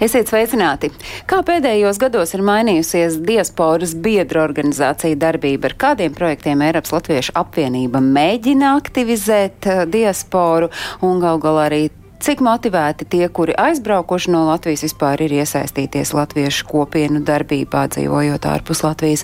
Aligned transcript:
Esiet 0.00 0.30
sveicināti! 0.32 0.88
Kā 1.28 1.42
pēdējos 1.44 1.98
gados 2.00 2.30
ir 2.32 2.40
mainījusies 2.48 3.18
diasporas 3.20 3.92
biedru 3.92 4.40
organizācija 4.40 5.18
darbība, 5.20 5.68
ar 5.68 5.74
kādiem 5.82 6.16
projektiem 6.16 6.64
Eiropas 6.64 6.94
Latviešu 6.94 7.34
apvienība 7.36 8.00
mēģina 8.00 8.72
aktivizēt 8.78 9.68
uh, 9.68 9.82
diasporu 9.84 10.70
un 11.04 11.20
gal 11.20 11.42
galā 11.44 11.66
arī 11.68 11.82
Cik 12.20 12.42
motivēti 12.44 13.06
tie, 13.08 13.22
kuri 13.32 13.54
aizbraukuši 13.56 14.28
no 14.34 14.42
Latvijas, 14.44 14.82
vispār 14.84 15.22
ir 15.24 15.32
iesaistīties 15.38 16.10
latviešu 16.12 16.66
kopienu 16.68 17.22
darbībā, 17.24 17.86
dzīvojot 17.94 18.44
ārpus 18.44 18.82
Latvijas? 18.84 19.22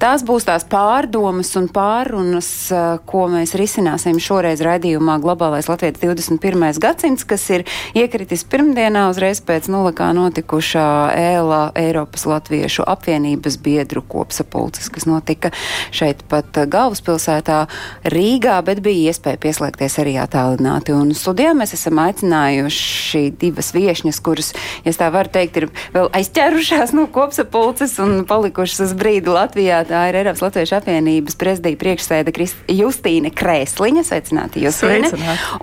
Tās 0.00 0.24
būs 0.24 0.46
tās 0.48 0.64
pārdomas 0.64 1.50
un 1.60 1.66
pārunas, 1.68 2.48
eh, 2.72 2.96
ko 3.04 3.26
mēs 3.28 3.52
risināsim 3.60 4.16
šoreiz 4.16 4.62
raidījumā 4.64 5.18
Globālais 5.20 5.68
Latvijas 5.68 6.00
21. 6.00 6.80
gadsimts, 6.80 7.26
kas 7.28 7.44
ir 7.50 7.66
iekritis 7.92 8.46
pirmdienā 8.48 9.10
uzreiz 9.12 9.44
pēc 9.44 9.68
nulikā 9.68 10.08
notikušā 10.16 10.88
ēlā 11.12 11.60
Eiropas 11.76 12.24
Latviešu 12.24 12.88
apvienības 12.88 13.60
biedru 13.60 14.00
kopsapulces, 14.00 14.88
kas 14.88 15.04
notika 15.04 15.52
šeit 15.92 16.24
pat 16.24 16.56
galvaspilsētā 16.56 17.66
Rīgā, 18.08 18.56
bet 18.64 18.80
bija 18.80 19.12
iespēja 19.12 19.36
pieslēgties 19.44 20.00
arī 20.00 20.16
attālināti. 20.24 20.96
Un 20.96 21.12
studijā 21.12 21.52
mēs 21.52 21.76
esam 21.76 22.00
aicinājuši 22.00 22.29
aicinājuši 22.30 23.22
divas 23.40 23.72
viešņas, 23.74 24.20
kuras, 24.22 24.52
ja 24.84 24.92
tā 24.94 25.10
var 25.12 25.28
teikt, 25.28 25.56
ir 25.58 25.66
vēl 25.94 26.10
aizķērušās 26.14 26.92
no 26.94 27.06
kopsapulces 27.10 27.98
un 28.02 28.24
palikušas 28.28 28.84
uz 28.86 28.94
brīdi 28.98 29.30
Latvijā. 29.32 29.82
Tā 29.88 30.06
ir 30.10 30.20
Eiropas 30.20 30.42
Latviešu 30.44 30.78
apvienības 30.78 31.38
prezidija 31.40 31.78
priekšsēda 31.80 32.34
Krist 32.34 32.58
Justīne 32.70 33.32
Krēsliņa. 33.34 34.04
Sveicināti 34.06 34.64
Justīne. 34.64 35.10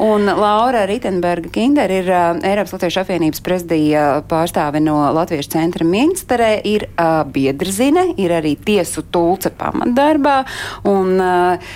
Un 0.03 0.27
Laura 0.27 0.85
Ritenberga 0.89 1.51
Kinder 1.53 1.91
ir 1.91 2.11
uh, 2.11 2.41
Eiropas 2.43 2.75
Latviešu 2.75 3.03
apvienības 3.03 3.43
prezidija 3.45 4.05
pārstāve 4.27 4.81
no 4.83 4.99
Latviešu 5.15 5.55
centra 5.55 5.87
Minsterē, 5.87 6.51
ir 6.67 6.87
uh, 6.89 7.23
biedrzine, 7.31 8.09
ir 8.19 8.35
arī 8.35 8.55
tiesu 8.59 9.05
tulce 9.11 9.51
pamatdarbā 9.55 10.37
un 10.89 11.15
uh, 11.21 11.71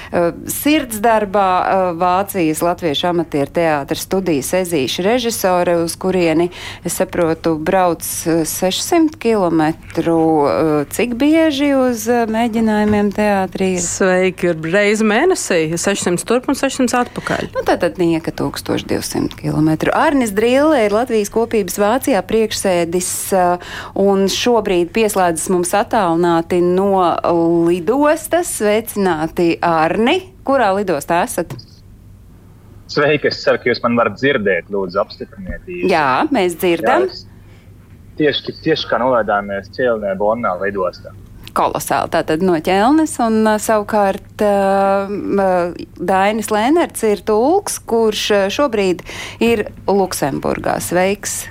sirdsdarbā 0.52 1.50
uh, 1.62 1.88
Vācijas 2.02 2.64
Latviešu 2.66 3.12
amatieru 3.12 3.56
teātra 3.56 4.00
studijas 4.00 4.52
ezīša 4.82 5.04
režisore, 5.06 5.76
uz 5.84 5.96
kurieni, 5.96 6.50
es 6.86 6.96
saprotu, 6.98 7.56
brauc 7.58 8.02
600 8.04 9.18
km. 9.22 9.74
Cik 10.90 11.16
bieži 11.20 11.72
uz 11.78 12.08
mēģinājumiem 12.08 13.12
teātrī? 13.14 13.76
Sveiki, 13.82 14.52
ir 14.52 14.74
reizi 14.74 15.06
mēnesī, 15.06 15.62
600 15.78 16.26
turp 16.28 16.50
un 16.52 16.58
600 16.58 16.98
atpakaļ. 17.06 17.52
Nu, 17.56 17.64
tātad 17.68 18.02
nieka 18.02 18.34
1200 18.34 19.38
km. 19.38 19.92
Arnis 19.94 20.34
Drīle 20.36 20.86
ir 20.88 20.96
Latvijas 20.96 21.32
kopības 21.34 21.78
Vācijā 21.82 22.22
priekšsēdis 22.26 23.12
un 24.02 24.28
šobrīd 24.32 24.94
pieslēdzas 24.96 25.50
mums 25.54 25.74
attālināti 25.78 26.62
no 26.66 27.06
lidostas. 27.70 28.58
Sveicināti, 28.62 29.56
Arni! 29.66 30.20
Kurā 30.46 30.72
lidostā 30.74 31.22
esat? 31.28 31.54
Sveiki, 32.92 33.30
es 33.32 33.40
ceru, 33.44 33.62
ka 33.62 33.72
jūs 33.72 33.82
man 33.86 33.98
varat 34.00 34.18
dzirdēt. 34.20 34.72
Lūdzu, 34.74 35.00
apstipriniet. 35.02 35.64
īsi. 35.68 35.92
Jā, 35.92 36.24
mēs 36.34 36.58
dzirdam. 36.60 37.08
Jā, 37.08 37.14
es 37.14 37.26
tieši, 38.20 38.56
tieši 38.66 38.90
kā 38.90 39.00
nolēdāmies 39.02 39.72
Čielnē, 39.76 40.16
Bonnā 40.20 40.56
lidostā. 40.62 41.14
Kolosāli. 41.56 42.12
Tātad 42.14 42.44
no 42.48 42.56
ķelnes 42.64 43.18
un 43.24 43.42
uh, 43.44 43.58
savukārt 43.60 44.44
uh, 44.48 45.12
uh, 45.12 45.80
Dainis 46.00 46.52
Lēnerts 46.54 47.04
ir 47.08 47.24
tulks, 47.28 47.80
kurš 47.84 48.28
šobrīd 48.56 49.04
ir 49.44 49.68
Luksemburgā. 49.88 50.80
Sveiks, 50.84 51.42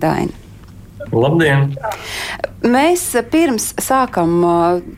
Daini! 0.00 0.49
Labdien! 1.08 1.70
Mēs 2.60 3.06
pirms 3.32 3.70
sākam 3.80 4.42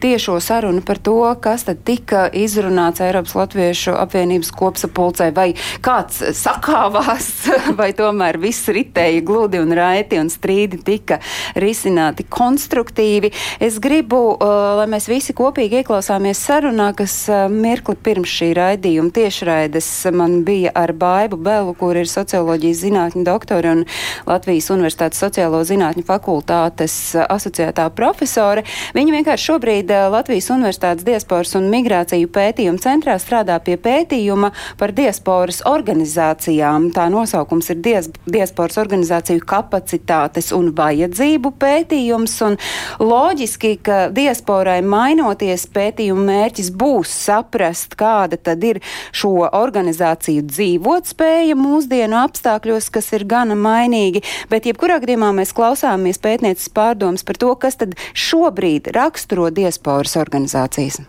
tiešo 0.03 0.41
sarunu 0.43 0.81
par 0.83 0.99
to, 0.99 1.15
kas 1.39 1.63
tad 1.69 1.85
tika 1.87 2.25
izrunāts 2.35 2.99
Eiropas 3.05 3.37
Latviešu 3.39 3.93
apvienības 3.95 4.51
kopsapulcē, 4.59 5.29
vai 5.37 5.53
kāds 5.85 6.19
sakāvās, 6.35 7.29
vai 7.79 7.93
tomēr 7.95 8.41
viss 8.43 8.67
ritēja 8.67 9.21
gludi 9.23 9.61
un 9.63 9.71
raiti 9.79 10.19
un 10.19 10.27
strīdi 10.33 10.81
tika 10.83 11.21
risināti 11.55 12.27
konstruktīvi. 12.27 13.31
Es 13.63 13.79
gribu, 13.79 14.19
lai 14.43 14.89
mēs 14.91 15.07
visi 15.07 15.31
kopīgi 15.39 15.85
ieklausāmies 15.85 16.43
sarunā, 16.43 16.91
kas 16.99 17.15
mirkli 17.47 17.95
pirms 17.95 18.35
šī 18.41 18.51
raidījuma 18.59 19.15
tiešraides 19.15 19.93
man 20.19 20.41
bija 20.43 20.75
ar 20.75 20.97
Baibu 20.99 21.39
Belu, 21.39 21.79
kur 21.79 21.95
ir 22.03 22.11
socioloģijas 22.11 22.83
zinātņu 22.83 23.25
doktori 23.31 23.71
un 23.77 23.87
Latvijas 24.27 24.73
Universitātes 24.75 25.23
sociālo 25.23 25.63
zinātņu 25.63 25.92
fakultātes 26.01 26.95
asociētā 27.21 27.91
profesore. 27.93 28.65
Viņa 28.97 29.13
vienkārši 29.19 29.49
šobrīd 29.51 29.91
eh, 29.93 30.07
Latvijas 30.13 30.49
Universitātes 30.55 31.05
diasporas 31.05 31.53
un 31.59 31.69
migrāciju 31.73 32.31
pētījumu 32.33 32.81
centrā 32.81 33.19
strādā 33.21 33.59
pie 33.61 33.77
pētījuma 33.77 34.53
par 34.81 34.95
diasporas 34.97 35.61
organizācijām. 35.69 36.89
Tā 36.97 37.09
nosaukums 37.13 37.69
ir 37.75 37.83
dias, 37.85 38.09
diasporas 38.25 38.81
organizāciju 38.81 39.45
kapacitātes 39.45 40.49
un 40.57 40.73
vajadzību 40.79 41.53
pētījums. 41.61 42.39
Un 42.49 42.59
loģiski, 43.03 43.75
ka 43.85 44.01
diasporai 44.15 44.81
mainoties 44.87 45.69
pētījuma 45.75 46.25
mērķis 46.31 46.73
būs 46.73 47.13
saprast, 47.27 47.99
kāda 48.01 48.41
tad 48.41 48.65
ir 48.65 48.81
šo 49.13 49.49
organizāciju 49.53 50.47
dzīvotspēja 50.49 51.59
mūsdienu 51.59 52.19
apstākļos, 52.23 52.89
kas 52.95 53.13
ir 53.17 53.27
gana 53.29 53.57
mainīgi. 53.59 54.25
Bet 54.51 54.67
jebkurā 54.69 54.99
gadījumā 55.03 55.33
mēs 55.37 55.53
klausāmies 55.57 55.82
pētnieces 55.83 56.71
pārdomas 56.75 57.25
par 57.27 57.41
to, 57.41 57.55
kas 57.57 57.81
tad 57.81 57.97
šobrīd 58.15 58.93
raksturo 58.95 59.51
diasporas 59.51 60.17
organizācijas. 60.21 61.03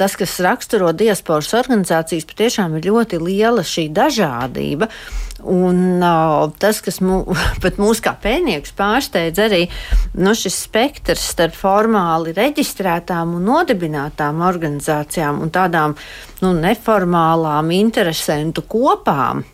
Tas, 0.00 0.14
kas 0.16 0.38
raksturo 0.40 0.92
diasporas 0.96 1.50
organizācijas, 1.58 2.24
patiešām 2.24 2.78
ir 2.78 2.86
ļoti 2.88 3.18
liela 3.20 3.60
šī 3.66 3.88
dažādība. 3.92 4.88
Un 5.50 6.00
uh, 6.00 6.46
tas, 6.62 6.78
kas 6.84 7.00
mū, 7.04 7.18
pat 7.64 7.76
mūs 7.80 8.00
kā 8.04 8.14
pētniekus 8.22 8.72
pārsteidz, 8.78 9.42
arī 9.44 9.60
nu, 10.16 10.32
šis 10.36 10.56
spektrs 10.68 11.26
starp 11.34 11.56
formāli 11.58 12.32
reģistrētām 12.36 13.34
un 13.36 13.48
nodibinātām 13.50 14.40
organizācijām 14.46 15.42
un 15.44 15.52
tādām 15.52 15.96
nu, 16.40 16.54
neformālām 16.56 17.72
interesantu 17.76 18.64
kopām 18.70 19.44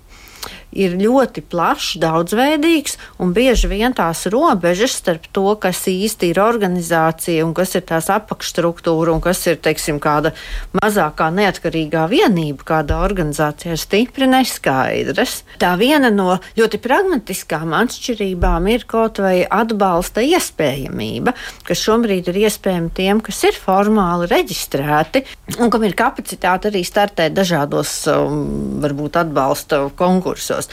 ir 0.77 0.97
ļoti 1.01 1.45
plašs, 1.51 1.97
daudzveidīgs, 2.03 2.97
un 3.23 3.33
bieži 3.37 3.71
vien 3.71 3.95
tās 3.97 4.27
robežas 4.33 4.97
starp 5.01 5.29
to, 5.35 5.49
kas 5.61 5.85
īsti 5.91 6.33
ir 6.33 6.41
organizācija 6.43 7.45
un 7.47 7.55
kas 7.57 7.77
ir 7.79 7.87
tās 7.89 8.11
apakšstruktūra 8.13 9.15
un 9.15 9.23
kas 9.25 9.43
ir, 9.49 9.59
teiksim, 9.63 10.01
kāda 10.03 10.35
mazākā 10.77 11.31
neatkarīgā 11.35 12.07
vienība 12.11 12.67
kādā 12.73 13.01
organizācijā, 13.07 13.77
ir 13.77 13.83
stipri 13.83 14.29
neskaidras. 14.31 15.41
Tā 15.61 15.75
viena 15.81 16.11
no 16.13 16.39
ļoti 16.59 16.81
pragmatiskām 16.83 17.75
atšķirībām 17.77 18.71
ir 18.73 18.87
kaut 18.89 19.21
vai 19.23 19.41
atbalsta 19.45 20.25
iespējamība, 20.27 21.35
kas 21.67 21.85
šobrīd 21.87 22.31
ir 22.33 22.43
iespējama 22.47 22.93
tiem, 22.97 23.23
kas 23.25 23.43
ir 23.49 23.59
formāli 23.59 24.29
reģistrēti 24.31 25.25
un 25.61 25.71
kam 25.73 25.85
ir 25.87 25.97
kapacitāte 25.99 26.71
arī 26.71 26.83
startēt 26.87 27.35
dažādos, 27.37 27.93
um, 28.11 28.81
varbūt, 28.83 29.19
atbalsta 29.23 29.87
konkursos. 29.99 30.66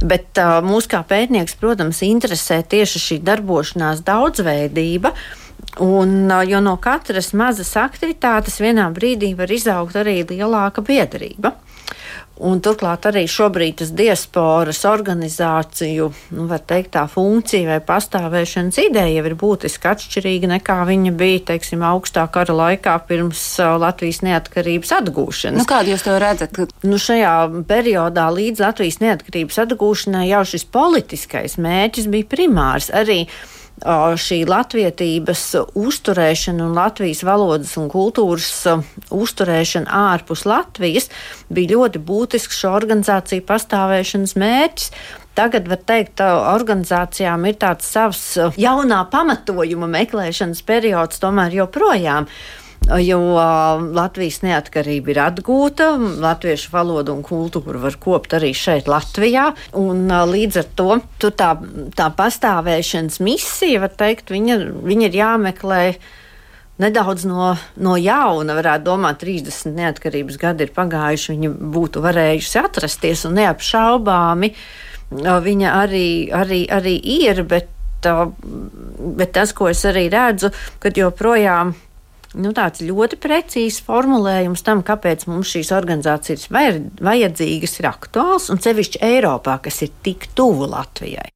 Bet 0.00 0.40
uh, 0.40 0.60
mūs 0.64 0.88
kā 0.90 1.02
pētnieks, 1.04 1.58
protams, 1.60 2.00
interesē 2.06 2.62
tieši 2.64 3.02
šī 3.04 3.18
darbošanās 3.26 4.04
daudzveidība. 4.06 5.12
Un, 5.84 6.14
uh, 6.30 6.40
jo 6.48 6.62
no 6.64 6.76
katras 6.80 7.32
mazas 7.36 7.74
aktivitātes 7.76 8.60
vienā 8.62 8.88
brīdī 8.96 9.34
var 9.36 9.52
izaugt 9.52 9.98
arī 10.00 10.22
lielāka 10.30 10.84
biedrība. 10.84 11.54
Un 12.40 12.62
turklāt 12.64 13.04
arī 13.04 13.26
šobrīd 13.28 13.82
tas 13.82 13.90
diasporas 13.92 14.80
organizāciju, 14.88 16.06
nu, 16.32 16.46
var 16.48 16.62
teikt, 16.64 16.94
tā 16.94 17.02
funkcija 17.10 17.68
vai 17.68 17.78
pastāvēšanas 17.84 18.78
ideja 18.80 19.18
jau 19.18 19.26
ir 19.28 19.36
būtiski 19.42 19.90
atšķirīga 19.90 20.48
nekā 20.54 20.78
viņa 20.88 21.12
bija, 21.20 21.42
teiksim, 21.52 21.84
augstā 21.84 22.24
kara 22.32 22.56
laikā 22.56 22.96
pirms 23.10 23.44
uh, 23.60 23.74
Latvijas 23.82 24.22
neatkarības 24.24 24.94
atgūšanas. 25.02 25.60
Nu, 25.60 25.68
kādu 25.68 25.92
jūs 25.92 26.06
to 26.06 26.16
redzat? 26.22 26.56
Nu, 26.80 26.96
šajā 26.96 27.36
periodā 27.68 28.30
līdz 28.32 28.64
Latvijas 28.64 29.02
neatkarības 29.04 29.60
atgūšanai 29.66 30.30
jau 30.30 30.44
šis 30.48 30.64
politiskais 30.72 31.60
mērķis 31.60 32.08
bija 32.08 32.30
primārs. 32.32 32.88
Arī 32.88 33.26
šī 33.80 34.42
latvietības 34.48 35.42
uzturēšana 35.78 36.66
un 36.66 36.74
Latvijas 36.76 37.22
valodas 37.24 37.76
un 37.80 37.88
kultūras 37.88 38.50
uzturēšana 39.10 39.88
ārpus 39.88 40.44
Latvijas 40.44 41.08
bija 41.48 41.76
ļoti 41.76 42.02
būtisks 42.04 42.60
šo 42.60 42.74
organizāciju 42.76 43.46
pastāvēšanas 43.48 44.36
mērķis. 44.36 44.90
Tagad 45.34 45.68
var 45.70 45.78
teikt, 45.86 46.16
ka 46.18 46.52
organizācijām 46.52 47.46
ir 47.48 47.56
tāds 47.62 47.86
savs 47.88 48.36
jaunā 48.60 49.04
pamatojuma 49.12 49.88
meklēšanas 49.88 50.60
periods, 50.66 51.22
tomēr 51.22 51.54
joprojām 51.62 52.26
jo 52.88 53.18
Latvijas 53.94 54.40
neatkarība 54.42 55.12
ir 55.12 55.20
atgūta, 55.22 55.92
latviešu 56.22 56.72
valodu 56.72 57.14
un 57.14 57.22
kultūru 57.26 57.82
var 57.82 57.96
kopt 58.00 58.34
arī 58.38 58.52
šeit, 58.56 58.88
Latvijā. 58.90 59.50
Un, 59.78 60.08
līdz 60.08 60.62
ar 60.62 60.70
to 60.78 60.96
tā, 61.30 61.52
tā 61.96 62.08
pastāvēšanas 62.16 63.20
misija, 63.22 63.82
var 63.84 63.94
teikt, 63.94 64.32
viņa, 64.34 64.58
viņa 64.86 65.06
ir 65.10 65.20
jāmeklē 65.20 65.82
nedaudz 66.80 67.26
no, 67.28 67.50
no 67.76 67.96
jauna, 68.00 68.56
varētu 68.56 68.86
domāt, 68.88 69.20
30 69.22 69.76
neatkarības 69.76 70.38
gadi 70.40 70.64
ir 70.64 70.72
pagājuši, 70.76 71.34
viņa 71.34 71.50
būtu 71.74 72.02
varējusi 72.04 72.62
atrasties 72.62 73.26
un 73.28 73.36
neapšaubāmi. 73.42 74.54
Viņa 75.10 75.74
arī, 75.74 76.08
arī, 76.32 76.64
arī 76.70 76.96
ir, 77.18 77.42
bet, 77.50 77.68
bet 78.00 79.32
tas, 79.36 79.52
ko 79.52 79.68
es 79.68 79.82
arī 79.84 80.06
redzu, 80.12 80.52
kad 80.80 80.96
joprojām 80.96 81.74
nu, 82.38 82.52
tāds 82.56 82.84
ļoti 82.84 83.18
precīzs 83.20 83.80
formulējums 83.86 84.64
tam, 84.66 84.84
kāpēc 84.86 85.26
mums 85.30 85.50
šīs 85.54 85.72
organizācijas 85.74 86.48
vajadzīgas, 86.52 87.76
ir 87.80 87.90
aktuāls 87.90 88.50
un 88.52 88.62
sevišķi 88.62 89.02
Eiropā, 89.14 89.58
kas 89.64 89.82
ir 89.86 89.92
tik 90.04 90.30
tuvu 90.38 90.70
Latvijai. 90.70 91.30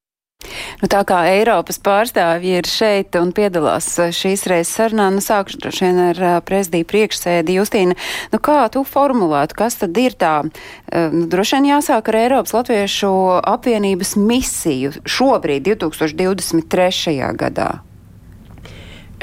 Nu, 0.83 0.89
tā 0.93 1.01
kā 1.09 1.23
Eiropas 1.31 1.79
pārstāvji 1.81 2.59
ir 2.59 2.69
šeit 2.69 3.17
un 3.17 3.31
piedalās 3.37 3.87
šīs 3.97 4.45
reizes 4.51 4.75
sarunā, 4.77 5.07
nu 5.15 5.23
sākšu 5.25 5.61
droši 5.63 5.87
vien 5.87 6.01
ar 6.11 6.21
prezidiju 6.45 6.89
priekšsēdi 6.91 7.57
Justīna. 7.57 7.97
Nu, 8.35 8.41
kā 8.45 8.67
tu 8.73 8.85
formulētu, 8.89 9.57
kas 9.57 9.81
tad 9.81 9.97
ir 10.01 10.19
tā, 10.21 10.35
nu, 10.45 11.25
droši 11.33 11.59
vien 11.59 11.71
jāsāk 11.73 12.13
ar 12.13 12.21
Eiropas 12.21 12.53
Latviešu 12.59 13.15
apvienības 13.41 14.15
misiju 14.21 14.95
šobrīd, 15.09 15.65
2023. 15.73 17.17
gadā? 17.41 17.71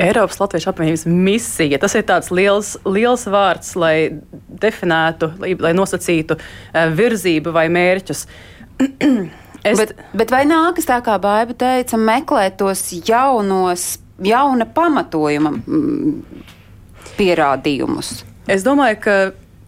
Eiropas 0.02 0.40
Latvijas 0.42 0.68
apvienības 0.72 1.06
misija. 1.06 1.80
Tas 1.82 1.96
ir 1.98 2.06
tāds 2.10 2.32
liels, 2.34 2.74
liels 2.86 3.28
vārds, 3.30 3.76
lai 3.80 3.96
definētu, 4.62 5.32
lai, 5.42 5.54
lai 5.62 5.74
nosacītu 5.78 6.38
uh, 6.38 6.88
virzību 6.98 7.54
vai 7.56 7.68
mērķus. 7.74 8.26
es... 9.70 9.78
bet, 9.78 9.94
bet 10.18 10.34
vai 10.34 10.44
nākas 10.50 10.90
tā, 10.90 11.02
kā 11.06 11.18
Baiba 11.22 11.58
teica, 11.66 12.00
meklēt 12.02 12.58
tos 12.62 12.84
jaunos, 13.08 13.94
jauna 14.26 14.68
pamatojuma 14.70 15.54
mm, 15.60 16.46
pierādījumus? 17.20 18.14
Es 18.52 18.66
domāju, 18.66 19.02
ka 19.06 19.18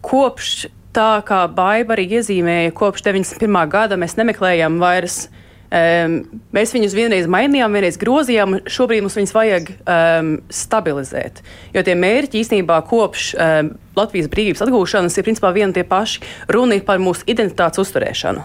kopš 0.04 0.66
tā, 0.94 1.10
kā 1.26 1.44
Baiba 1.50 1.96
arī 1.96 2.08
iezīmēja, 2.18 2.74
kopš 2.76 3.06
91. 3.06 3.62
gada 3.70 3.98
mēs 4.00 4.18
nemeklējam 4.18 4.78
vairs 4.82 5.24
Um, 5.74 6.20
mēs 6.54 6.70
viņus 6.70 6.92
vienreiz 6.94 7.24
mainījām, 7.26 7.72
vienreiz 7.74 7.96
grozījām, 7.98 8.60
šobrīd 8.70 9.02
mums 9.02 9.16
viņus 9.18 9.32
vajag 9.34 9.70
um, 9.74 10.28
stabilizēt. 10.52 11.40
Jo 11.74 11.82
tie 11.82 11.96
mērķi 11.98 12.38
īstenībā 12.44 12.76
kopš 12.86 13.32
um, 13.34 13.72
Latvijas 13.98 14.28
brīvības 14.30 14.62
atgūšanas 14.68 15.18
ir 15.18 15.26
principā 15.26 15.50
vieni 15.56 15.74
tie 15.74 15.82
paši. 15.88 16.22
Runa 16.54 16.78
ir 16.78 16.84
par 16.86 17.02
mūsu 17.02 17.26
identitātes 17.26 17.82
uzturēšanu. 17.82 18.44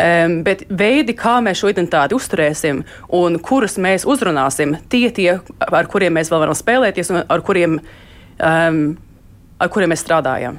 Um, 0.00 0.38
bet 0.46 0.64
veidi, 0.70 1.12
kā 1.18 1.36
mēs 1.44 1.60
šo 1.60 1.74
identitāti 1.74 2.16
uzturēsim 2.16 2.86
un 3.20 3.36
kurus 3.44 3.76
mēs 3.76 4.08
uzrunāsim, 4.08 4.78
tie 4.88 5.10
tie, 5.12 5.34
ar 5.66 5.92
kuriem 5.92 6.16
mēs 6.16 6.32
vēl 6.32 6.46
varam 6.46 6.56
spēlēties 6.56 7.12
un 7.12 7.20
ar 7.20 7.44
kuriem, 7.44 7.76
um, 8.38 8.82
ar 9.60 9.74
kuriem 9.74 9.92
mēs 9.92 10.06
strādājam. 10.06 10.56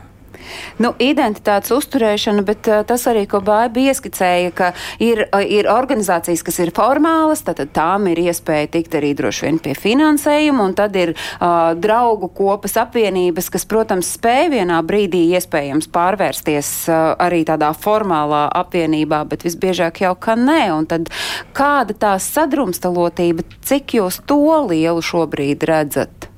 Nu, 0.82 0.94
identitātes 1.02 1.72
uzturēšana, 1.76 2.44
bet 2.46 2.68
uh, 2.70 2.82
tas 2.88 3.04
arī, 3.10 3.26
ko 3.30 3.42
Bāba 3.46 3.82
ieskicēja, 3.84 4.54
ka 4.56 4.72
ir, 5.04 5.26
uh, 5.28 5.44
ir 5.44 5.70
organizācijas, 5.72 6.44
kas 6.48 6.60
ir 6.64 6.74
formālas, 6.76 7.44
tad 7.46 7.62
tām 7.76 8.08
ir 8.12 8.22
iespēja 8.24 8.72
tikt 8.76 8.98
arī 9.00 9.14
droši 9.18 9.48
vien 9.48 9.60
pie 9.62 9.76
finansējuma, 9.78 10.66
un 10.70 10.76
tad 10.78 10.98
ir 11.00 11.14
uh, 11.14 11.74
draugu 11.78 12.32
kopas 12.38 12.78
apvienības, 12.82 13.52
kas, 13.54 13.68
protams, 13.70 14.14
spēj 14.18 14.52
vienā 14.56 14.82
brīdī 14.88 15.24
iespējams 15.38 15.92
pārvērsties 15.94 16.74
uh, 16.90 17.14
arī 17.22 17.44
tādā 17.48 17.74
formālā 17.78 18.48
apvienībā, 18.64 19.24
bet 19.30 19.46
visbiežāk 19.48 20.04
jau 20.06 20.16
ka 20.20 20.38
nē. 20.40 20.64
Un 20.74 20.90
tad 20.90 21.12
kāda 21.58 21.98
tā 21.98 22.18
sadrumstalotība, 22.22 23.46
cik 23.68 24.00
jūs 24.00 24.22
to 24.30 24.42
lielu 24.72 25.04
šobrīd 25.06 25.68
redzat? 25.68 26.31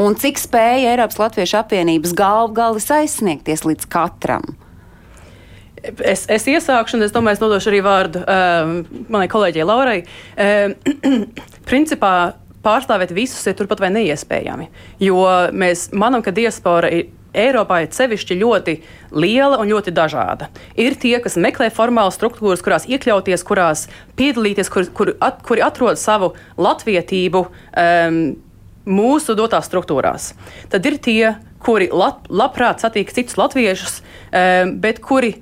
Un 0.00 0.16
cik 0.18 0.40
spēja 0.40 0.94
Eiropas 0.94 1.20
Latviešu 1.20 1.60
apvienības 1.60 2.14
galvgalis 2.16 2.88
aizsniegties 2.94 3.64
līdz 3.66 3.88
katram? 3.92 4.44
Es, 5.80 6.26
es 6.28 6.44
iesākšu, 6.50 6.98
un 6.98 7.06
es 7.06 7.14
domāju, 7.14 7.38
es 7.38 7.42
nodošu 7.42 7.70
arī 7.70 7.80
vārdu 7.84 8.20
um, 8.20 8.74
manai 9.08 9.28
kolēģei 9.32 9.64
Laurai. 9.64 10.00
Um, 10.36 10.74
principā 11.70 12.34
pārstāvēt 12.64 13.14
visus 13.16 13.46
ir 13.48 13.56
turpat 13.56 13.80
vai 13.80 13.88
neiespējami, 13.94 14.68
jo 15.00 15.22
mēs 15.56 15.88
manām, 15.96 16.24
ka 16.24 16.34
diaspora 16.36 16.92
ir. 16.92 17.08
Eiropā 17.30 17.76
ir 17.84 17.92
sevišķi 17.94 18.36
ļoti 18.40 18.72
liela 19.14 19.60
un 19.62 19.68
ļoti 19.70 19.92
dažāda. 19.94 20.48
Ir 20.74 20.96
tie, 20.98 21.12
kas 21.22 21.36
meklē 21.38 21.68
formālas 21.70 22.16
struktūras, 22.18 22.58
kurās 22.66 22.88
iekļauties, 22.90 23.44
kurās 23.46 23.84
piedalīties, 24.18 24.66
kur, 24.74 24.88
kur 24.90 25.12
at, 25.22 25.38
kuri 25.46 25.62
atrod 25.62 26.00
savu 26.02 26.32
latvietību. 26.58 27.44
Um, 27.70 28.18
mūsu 28.90 29.36
dotās 29.38 29.68
struktūrās. 29.70 30.32
Tad 30.72 30.86
ir 30.90 30.98
tie, 31.02 31.22
kuri 31.62 31.90
lab, 31.92 32.26
labprāt 32.28 32.82
satiek 32.82 33.10
citus 33.14 33.38
latviešus, 33.40 34.00
bet 34.82 35.00
kuri 35.04 35.36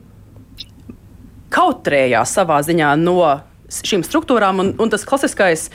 kautrējās 1.54 2.34
savā 2.36 2.60
ziņā 2.66 2.94
no 3.00 3.22
šīm 3.68 4.04
struktūrām. 4.06 4.62
Un, 4.62 4.72
un 4.80 4.92
tas 4.92 5.04
klasiskais 5.08 5.68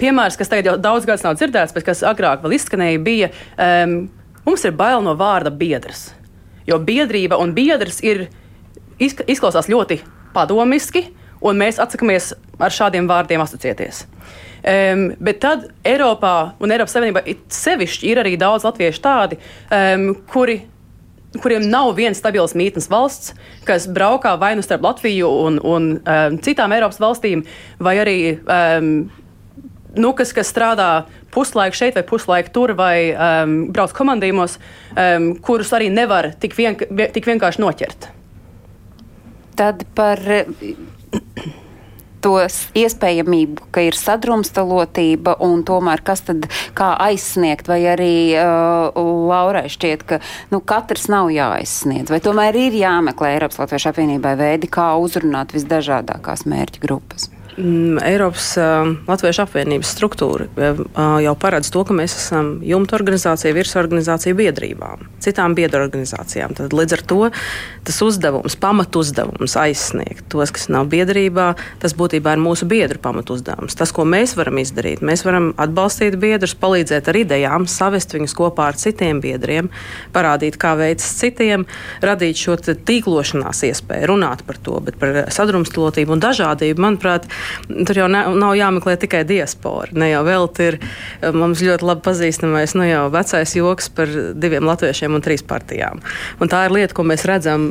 piemērs, 0.00 0.38
kas 0.38 0.50
tagad 0.50 0.70
jau 0.70 0.76
daudz 0.80 1.06
gadus 1.08 1.26
nav 1.26 1.38
dzirdēts, 1.38 1.74
bet 1.76 1.86
kas 1.86 2.04
agrāk 2.06 2.44
vēl 2.44 2.56
izskanēja, 2.58 3.02
bija, 3.04 3.30
um, 3.58 3.96
mums 4.46 4.66
ir 4.66 4.76
bail 4.78 5.02
no 5.06 5.16
vārda 5.18 5.52
biedrs. 5.54 6.10
Jo 6.68 6.78
biedrība 6.82 7.38
un 7.40 7.54
biedrs 7.56 8.02
ir 8.06 8.28
izklausās 9.00 9.70
ļoti 9.70 10.02
padomiski, 10.34 11.08
un 11.40 11.58
mēs 11.58 11.80
atsakāmies 11.82 12.34
ar 12.60 12.74
šādiem 12.74 13.08
vārdiem 13.10 13.42
asociēties. 13.42 14.04
Um, 14.60 15.06
bet 15.24 15.40
tad 15.40 15.70
Eiropā 15.88 16.56
un 16.60 16.74
Eiropas 16.74 16.92
Savienībā 16.96 17.22
sevišķi 17.48 18.10
ir 18.10 18.20
arī 18.20 18.34
daudz 18.40 18.66
latviešu 18.68 19.00
tādi, 19.04 19.40
um, 19.72 20.10
kuri 20.28 20.60
kuriem 21.38 21.62
nav 21.70 21.92
viens 21.94 22.18
stabils 22.18 22.56
mītnes 22.58 22.88
valsts, 22.90 23.34
kas 23.64 23.86
braukā 23.86 24.34
vai 24.40 24.56
nu 24.58 24.64
starp 24.66 24.82
Latviju 24.82 25.28
un, 25.46 25.60
un 25.62 25.88
um, 26.00 26.38
citām 26.42 26.74
Eiropas 26.74 26.98
valstīm, 27.02 27.44
vai 27.78 27.94
arī 28.02 28.16
um, 28.42 28.90
nu, 29.96 30.12
kas, 30.18 30.34
kas 30.34 30.50
strādā 30.50 30.90
puslaiku 31.34 31.78
šeit 31.78 31.98
vai 31.98 32.04
puslaiku 32.06 32.52
tur, 32.54 32.74
vai 32.78 33.10
um, 33.14 33.56
brauc 33.70 33.94
komandījumos, 33.96 34.58
um, 34.94 35.32
kurus 35.44 35.70
arī 35.76 35.90
nevar 35.94 36.32
tik, 36.42 36.56
vien, 36.58 36.78
tik 37.14 37.30
vienkārši 37.30 37.62
noķert. 37.62 38.10
Tad 39.60 39.84
par 39.94 40.20
tos 42.24 42.60
iespējamību, 42.78 43.70
ka 43.74 43.84
ir 43.86 43.96
sadrumstalotība 43.98 45.36
un 45.46 45.64
tomēr 45.66 46.04
kas 46.06 46.24
tad 46.28 46.46
kā 46.78 46.92
aizsniegt, 47.08 47.70
vai 47.70 47.80
arī 47.94 48.14
uh, 48.36 49.00
Laurai 49.30 49.66
šķiet, 49.72 50.06
ka 50.06 50.20
nu, 50.52 50.60
katrs 50.60 51.08
nav 51.12 51.32
jāaizsniedz, 51.34 52.12
vai 52.12 52.22
tomēr 52.24 52.58
ir 52.68 52.78
jāmeklē 52.80 53.34
Eiropas 53.36 53.60
Latviešu 53.62 53.92
apvienībai 53.92 54.36
veidi, 54.40 54.70
kā 54.70 54.92
uzrunāt 55.00 55.56
visdažādākās 55.56 56.46
mērķu 56.50 56.84
grupas. 56.84 57.30
Mm, 57.60 57.98
Eiropas 58.04 58.54
Latviešu 59.08 59.42
apvienības 59.44 59.90
struktūra 59.92 60.46
jau 61.20 61.32
paredz 61.40 61.68
to, 61.72 61.82
ka 61.84 61.94
mēs 61.96 62.14
esam 62.16 62.52
jumta 62.64 62.96
organizācija, 62.96 63.52
virsorganizācija 63.56 64.36
biedrībām, 64.38 65.02
citām 65.20 65.54
biedru 65.58 65.82
organizācijām. 65.84 66.54
Tad, 66.56 66.72
līdz 66.76 66.96
ar 66.96 67.02
to 67.10 67.18
tas 67.84 67.98
uzdevums, 68.04 68.56
pamatu 68.60 69.02
uzdevums 69.04 69.56
aizsniegt 69.60 70.28
tos, 70.32 70.52
kas 70.54 70.68
nav 70.72 70.88
biedrībā, 70.92 71.50
tas 71.82 71.94
būtībā 71.98 72.36
ir 72.36 72.42
mūsu 72.42 72.68
biedru 72.70 73.00
pamatu 73.02 73.36
uzdevums. 73.36 73.76
Tas, 73.76 73.92
ko 73.92 74.06
mēs 74.08 74.36
varam 74.38 74.60
izdarīt, 74.62 75.04
mēs 75.04 75.24
varam 75.26 75.50
atbalstīt 75.60 76.16
biedrus, 76.20 76.56
palīdzēt 76.60 77.10
ar 77.12 77.20
idejām, 77.22 77.68
savest 77.68 78.16
viņus 78.16 78.36
kopā 78.38 78.70
ar 78.70 78.80
citiem 78.80 79.20
biedriem, 79.20 79.68
parādīt, 80.14 80.56
kā 80.60 80.76
veicas 80.80 81.12
citiem, 81.20 81.66
radīt 82.04 82.40
šo 82.40 82.56
tīklošanās 82.60 83.64
iespēju, 83.68 84.10
runāt 84.14 84.46
par 84.48 84.60
to, 84.64 84.78
bet 84.84 84.96
par 85.00 85.24
sadrumstalotību 85.32 86.16
un 86.16 86.24
dažādību, 86.24 86.84
manuprāt, 86.84 87.28
Tur 87.68 88.02
jau 88.02 88.08
ne, 88.12 88.22
nav 88.40 88.54
jāmeklē 88.58 88.96
tikai 89.00 89.22
diaspora. 89.28 89.90
Ne 89.96 90.10
jau 90.12 90.22
vēl 90.26 90.48
ir 90.66 90.78
mums 91.36 91.62
ļoti 91.64 91.86
labi 91.86 92.04
pazīstamais 92.06 92.76
nu 92.78 92.86
jau 92.88 93.06
vecais 93.14 93.56
joks 93.56 93.90
par 93.96 94.12
diviem 94.34 94.66
latviešiem 94.68 95.16
un 95.16 95.24
trīs 95.24 95.44
partijām. 95.46 96.02
Un 96.40 96.52
tā 96.52 96.66
ir 96.66 96.76
lieta, 96.76 96.96
ko 96.96 97.06
mēs 97.06 97.26
redzam 97.28 97.70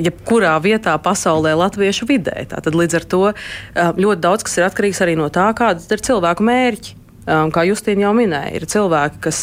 jebkurā 0.00 0.54
vietā 0.62 0.94
pasaulē 1.02 1.54
latviešu 1.58 2.08
vidē. 2.08 2.46
Tātad 2.50 2.76
līdz 2.76 3.00
ar 3.00 3.06
to 3.10 3.22
ļoti 3.74 4.24
daudz 4.24 4.46
kas 4.46 4.58
ir 4.58 4.68
atkarīgs 4.68 5.02
arī 5.04 5.18
no 5.20 5.28
tā, 5.32 5.50
kādas 5.56 5.90
ir 5.90 6.04
cilvēku 6.06 6.46
mērķi. 6.46 6.99
Kā 7.30 7.62
Justīna 7.68 8.08
jau 8.08 8.14
minēja, 8.16 8.54
ir 8.58 8.66
cilvēki, 8.70 9.20
kas 9.26 9.42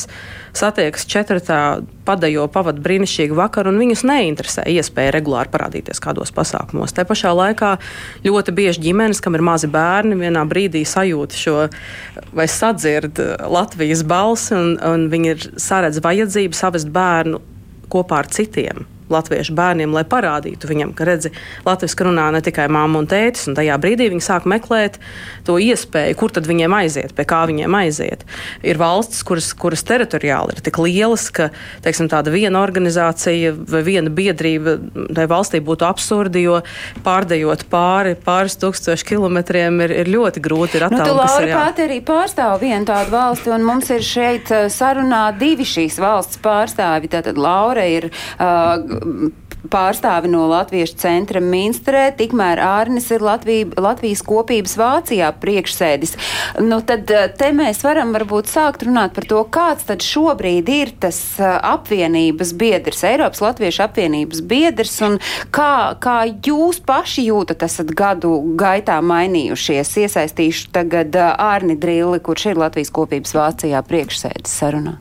satiekas 0.58 1.06
četratā, 1.08 1.60
padejo, 2.08 2.48
pavadīja 2.52 2.84
brīnišķīgu 2.88 3.38
vakaru, 3.38 3.72
un 3.72 3.80
viņus 3.82 4.04
neinteresē 4.10 4.66
iespēja 4.74 5.14
regulāri 5.16 5.52
parādīties 5.54 6.02
kādos 6.04 6.34
pasākumos. 6.36 6.96
Tā 6.98 7.06
pašā 7.08 7.32
laikā 7.38 7.76
ļoti 8.26 8.56
bieži 8.58 8.84
ģimenes, 8.88 9.22
kam 9.24 9.38
ir 9.38 9.46
mazi 9.46 9.70
bērni, 9.72 10.18
vienā 10.20 10.44
brīdī 10.50 10.84
sajūt 10.88 11.38
šo 11.38 11.56
vai 12.36 12.50
sadzird 12.52 13.22
Latvijas 13.48 14.04
balsi, 14.08 14.56
un, 14.58 14.76
un 14.82 15.08
viņi 15.14 15.34
ir 15.36 15.50
saredz 15.62 16.02
vajadzību 16.04 16.58
savest 16.58 16.92
bērnu 16.94 17.42
kopā 17.94 18.24
ar 18.24 18.32
citiem 18.34 18.86
latviešu 19.14 19.56
bērniem, 19.58 19.94
lai 19.96 20.04
parādītu 20.08 20.70
viņam, 20.70 20.94
ka 20.98 21.08
redzi, 21.08 21.32
latviešu 21.68 22.10
runā 22.10 22.28
ne 22.36 22.42
tikai 22.46 22.68
mamma 22.72 23.02
un 23.02 23.10
tētis, 23.10 23.48
un 23.50 23.58
tajā 23.58 23.78
brīdī 23.82 24.10
viņi 24.12 24.24
sāk 24.24 24.48
meklēt 24.50 25.00
to 25.48 25.58
iespēju, 25.62 26.18
kur 26.20 26.34
tad 26.36 26.50
viņiem 26.50 26.76
aiziet, 26.78 27.16
pie 27.18 27.26
kā 27.28 27.44
viņiem 27.50 27.78
aiziet. 27.80 28.26
Ir 28.68 28.80
valstis, 28.82 29.24
kuras, 29.28 29.50
kuras 29.58 29.86
teritoriāli 29.88 30.58
ir 30.58 30.64
tik 30.66 30.80
lielas, 30.84 31.30
ka 31.34 31.50
teiksim, 31.86 32.10
tāda 32.12 32.34
viena 32.34 32.62
organizācija 32.64 33.54
vai 33.58 33.84
viena 33.88 34.12
biedrība 34.14 34.78
tai 35.16 35.28
valstī 35.30 35.62
būtu 35.64 35.88
absurdi, 35.88 36.44
jo 36.46 36.62
pārdejot 37.06 37.68
pāri 37.72 38.16
pāris 38.28 38.58
tūkstošu 38.60 39.08
kilometriem 39.08 39.82
ir, 39.86 39.94
ir 40.04 40.12
ļoti 40.12 40.44
grūti. 40.44 40.80
Ir 40.80 40.88
nu, 40.92 41.02
Laura, 41.18 41.46
jā... 41.48 41.60
pati 41.60 41.86
arī 41.88 42.00
pārstāv 42.06 42.60
vienu 42.64 42.88
tādu 42.88 43.14
valsti, 43.14 43.52
un 43.56 43.66
mums 43.68 43.92
ir 43.94 44.04
šeit 44.06 44.52
uh, 44.54 44.68
sarunā 44.72 45.24
divi 45.40 45.68
šīs 45.68 46.00
valsts 46.02 46.42
pārstāvi. 46.44 47.12
Tātad 47.12 47.40
Laura 47.40 47.86
ir 47.90 48.10
uh, 48.12 48.97
pārstāvi 49.72 50.30
no 50.32 50.46
Latviešu 50.52 50.98
centra 51.02 51.42
Minstrē, 51.44 52.08
tikmēr 52.18 52.60
Ārnis 52.64 53.10
ir 53.14 53.24
Latvija, 53.26 53.68
Latvijas 53.82 54.22
kopības 54.26 54.76
Vācijā 54.80 55.30
priekšsēdis. 55.42 56.16
Nu, 56.64 56.80
tad 56.88 57.10
eh, 57.14 57.28
te 57.38 57.50
mēs 57.56 57.82
varam 57.86 58.14
varbūt 58.16 58.52
sākt 58.52 58.86
runāt 58.88 59.16
par 59.18 59.28
to, 59.30 59.42
kāds 59.54 59.88
tad 59.90 60.06
šobrīd 60.06 60.70
ir 60.72 60.94
tas 61.02 61.20
eh, 61.42 61.50
apvienības 61.72 62.54
biedrs, 62.60 63.04
Eiropas 63.08 63.44
Latviešu 63.44 63.84
apvienības 63.88 64.44
biedrs, 64.48 64.96
un 65.08 65.18
kā, 65.56 65.98
kā 66.04 66.20
jūs 66.32 66.82
paši 66.88 67.28
jūtat, 67.32 67.66
esat 67.68 67.92
gadu 67.98 68.38
gaitā 68.60 69.00
mainījušies. 69.04 69.96
Iesaistīšu 70.06 70.72
tagad 70.76 71.18
eh, 71.18 71.34
Ārni 71.34 71.78
Drilli, 71.80 72.22
kurš 72.24 72.52
ir 72.54 72.64
Latvijas 72.64 72.94
kopības 72.94 73.36
Vācijā 73.38 73.84
priekšsēdis 73.90 74.58
sarunā. 74.62 74.98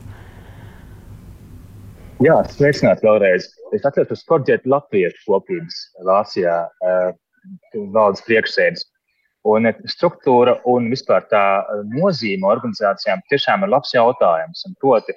Jā, 2.23 2.39
sveicināt 2.49 3.03
vēlreiz. 3.05 3.51
Es 3.75 3.85
atceros 3.87 4.23
korģēt 4.29 4.67
Latviešu 4.69 5.23
kopības 5.27 5.79
Vācijā 6.07 6.59
uh, 6.67 7.09
valdes 7.95 8.23
priekšsēdus. 8.27 8.85
Un 9.47 9.69
struktūra 9.87 10.57
un 10.67 10.89
vispār 10.91 11.23
tā 11.31 11.43
nozīme 11.93 12.47
organizācijām 12.49 13.21
tiešām 13.31 13.63
ir 13.63 13.71
labs 13.71 13.93
jautājums. 13.95 14.65
Un 14.67 14.75
proti, 14.81 15.15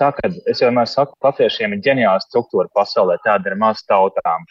tā, 0.00 0.10
kad 0.16 0.34
es 0.50 0.62
jau 0.62 0.70
vienmēr 0.70 0.88
saku, 0.90 1.14
latviešiem 1.22 1.76
ir 1.76 1.84
ģeniāla 1.86 2.22
struktūra 2.24 2.66
pasaulē, 2.74 3.18
tāda 3.26 3.52
ir 3.52 3.58
maz 3.60 3.84
tautām, 3.86 4.46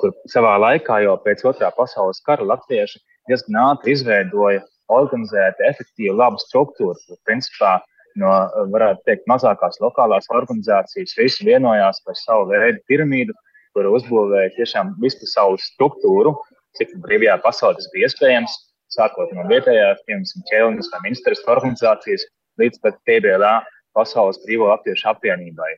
kur 0.00 0.14
savā 0.32 0.54
laikā 0.62 1.02
jau 1.04 1.18
pēc 1.26 1.44
otrā 1.52 1.68
pasaules 1.76 2.22
kara 2.24 2.46
latvieši 2.48 3.02
diezgan 3.28 3.60
ātri 3.66 3.92
izveidoja 3.96 4.64
organizētu, 4.92 5.66
efektīvu, 5.68 6.16
labu 6.20 6.40
struktūru, 6.40 6.96
kur 7.08 7.20
principā 7.28 7.76
no, 8.20 8.32
varētu 8.74 9.04
teikt, 9.08 9.28
mazākās 9.30 9.80
lokālās 9.82 10.28
organizācijas. 10.34 11.14
Visi 11.18 11.46
vienojās 11.48 12.02
par 12.06 12.18
savu 12.18 12.50
veidu 12.50 12.82
piramīdu, 12.90 13.36
kur 13.76 13.88
uzbūvēja 13.92 14.54
tiešām 14.56 14.94
visu 15.02 15.28
savu 15.30 15.56
struktūru, 15.60 16.34
cik 16.78 16.94
brīvajā 17.04 17.38
pasaulē 17.44 17.78
tas 17.78 17.88
bija 17.94 18.08
iespējams, 18.08 18.58
sākot 18.92 19.32
no 19.36 19.46
vietējās, 19.48 20.02
piemēram, 20.08 20.46
ķēlnes 20.50 20.90
vai 20.92 21.00
ministrs 21.06 21.44
organizācijas, 21.54 22.26
līdz 22.60 22.82
pat 22.84 23.00
PBLA 23.08 23.54
Pasaules 23.96 24.40
Brīvo 24.44 24.68
Latviešu 24.70 25.08
apvienībai. 25.12 25.72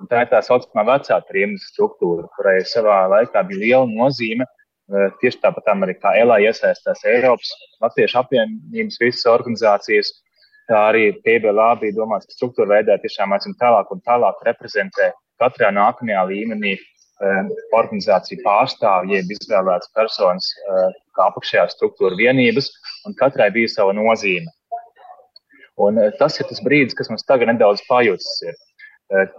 Un 0.00 0.08
tā 0.08 0.22
ir 0.24 0.30
tā 0.30 0.40
saucamā 0.44 0.86
vecā 0.88 1.18
trījuma 1.28 1.60
struktūra, 1.60 2.24
kurai 2.36 2.60
savā 2.68 3.02
laikā 3.12 3.42
bija 3.50 3.60
liela 3.64 3.88
nozīme. 3.90 4.46
Tieši 5.20 5.42
tāpat 5.42 5.68
arī 5.70 5.94
kā 6.00 6.14
ELA 6.18 6.40
iesaistās 6.46 7.04
Eiropas 7.06 7.52
Latviešu 7.84 8.18
apvienības 8.22 8.96
visas 9.02 9.28
organizācijas, 9.30 10.10
Tā 10.70 10.80
arī 10.92 11.08
PBLā 11.24 11.72
bija 11.80 11.96
domāts, 11.96 12.28
ka 12.28 12.36
struktūra 12.36 12.76
veidā 12.76 12.94
tiešām 13.02 13.34
aicina 13.34 13.58
tālāk 13.58 13.90
un 13.90 14.02
tālāk 14.06 14.44
reprezentē 14.46 15.08
katrā 15.42 15.72
nākamajā 15.74 16.22
līmenī 16.28 16.76
um, 16.76 17.50
organizāciju 17.74 18.44
pārstāvju, 18.44 19.16
jeb 19.16 19.34
izvēlētas 19.34 19.90
personas 19.96 20.52
uh, 20.62 20.86
kā 21.18 21.26
apakšējā 21.26 21.66
struktūra 21.74 22.18
vienības, 22.20 22.70
un 23.08 23.18
katrai 23.18 23.50
bija 23.56 23.72
sava 23.74 23.96
nozīme. 23.98 24.46
Un 25.82 25.98
uh, 25.98 26.14
tas 26.22 26.38
ir 26.38 26.46
tas 26.52 26.62
brīdis, 26.62 26.94
kas 26.94 27.10
mums 27.10 27.26
tagad 27.26 27.50
nedaudz 27.50 27.82
pajūtas. 27.90 28.32
Ir. 28.46 28.58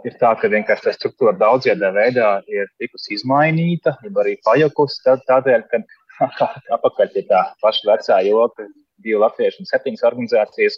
Ir 0.03 0.17
tā, 0.19 0.33
ka 0.35 0.49
vienkārši 0.51 0.83
tā 0.83 0.91
struktūra 0.97 1.31
daudziedā 1.39 1.93
veidā 1.95 2.41
ir 2.51 2.65
tikusi 2.75 3.13
izmainīta, 3.15 3.93
jau 4.03 4.11
arī 4.19 4.33
pajukusi 4.43 5.13
tādēļ, 5.29 5.63
ka 5.71 5.79
apakaļ 6.75 7.13
pie 7.13 7.23
tā 7.29 7.45
paša 7.63 7.87
vecā 7.87 8.17
joka 8.27 8.67
bija 8.99 9.21
latviešu 9.23 9.63
un 9.63 9.69
septiņas 9.69 10.03
organizācijas, 10.09 10.75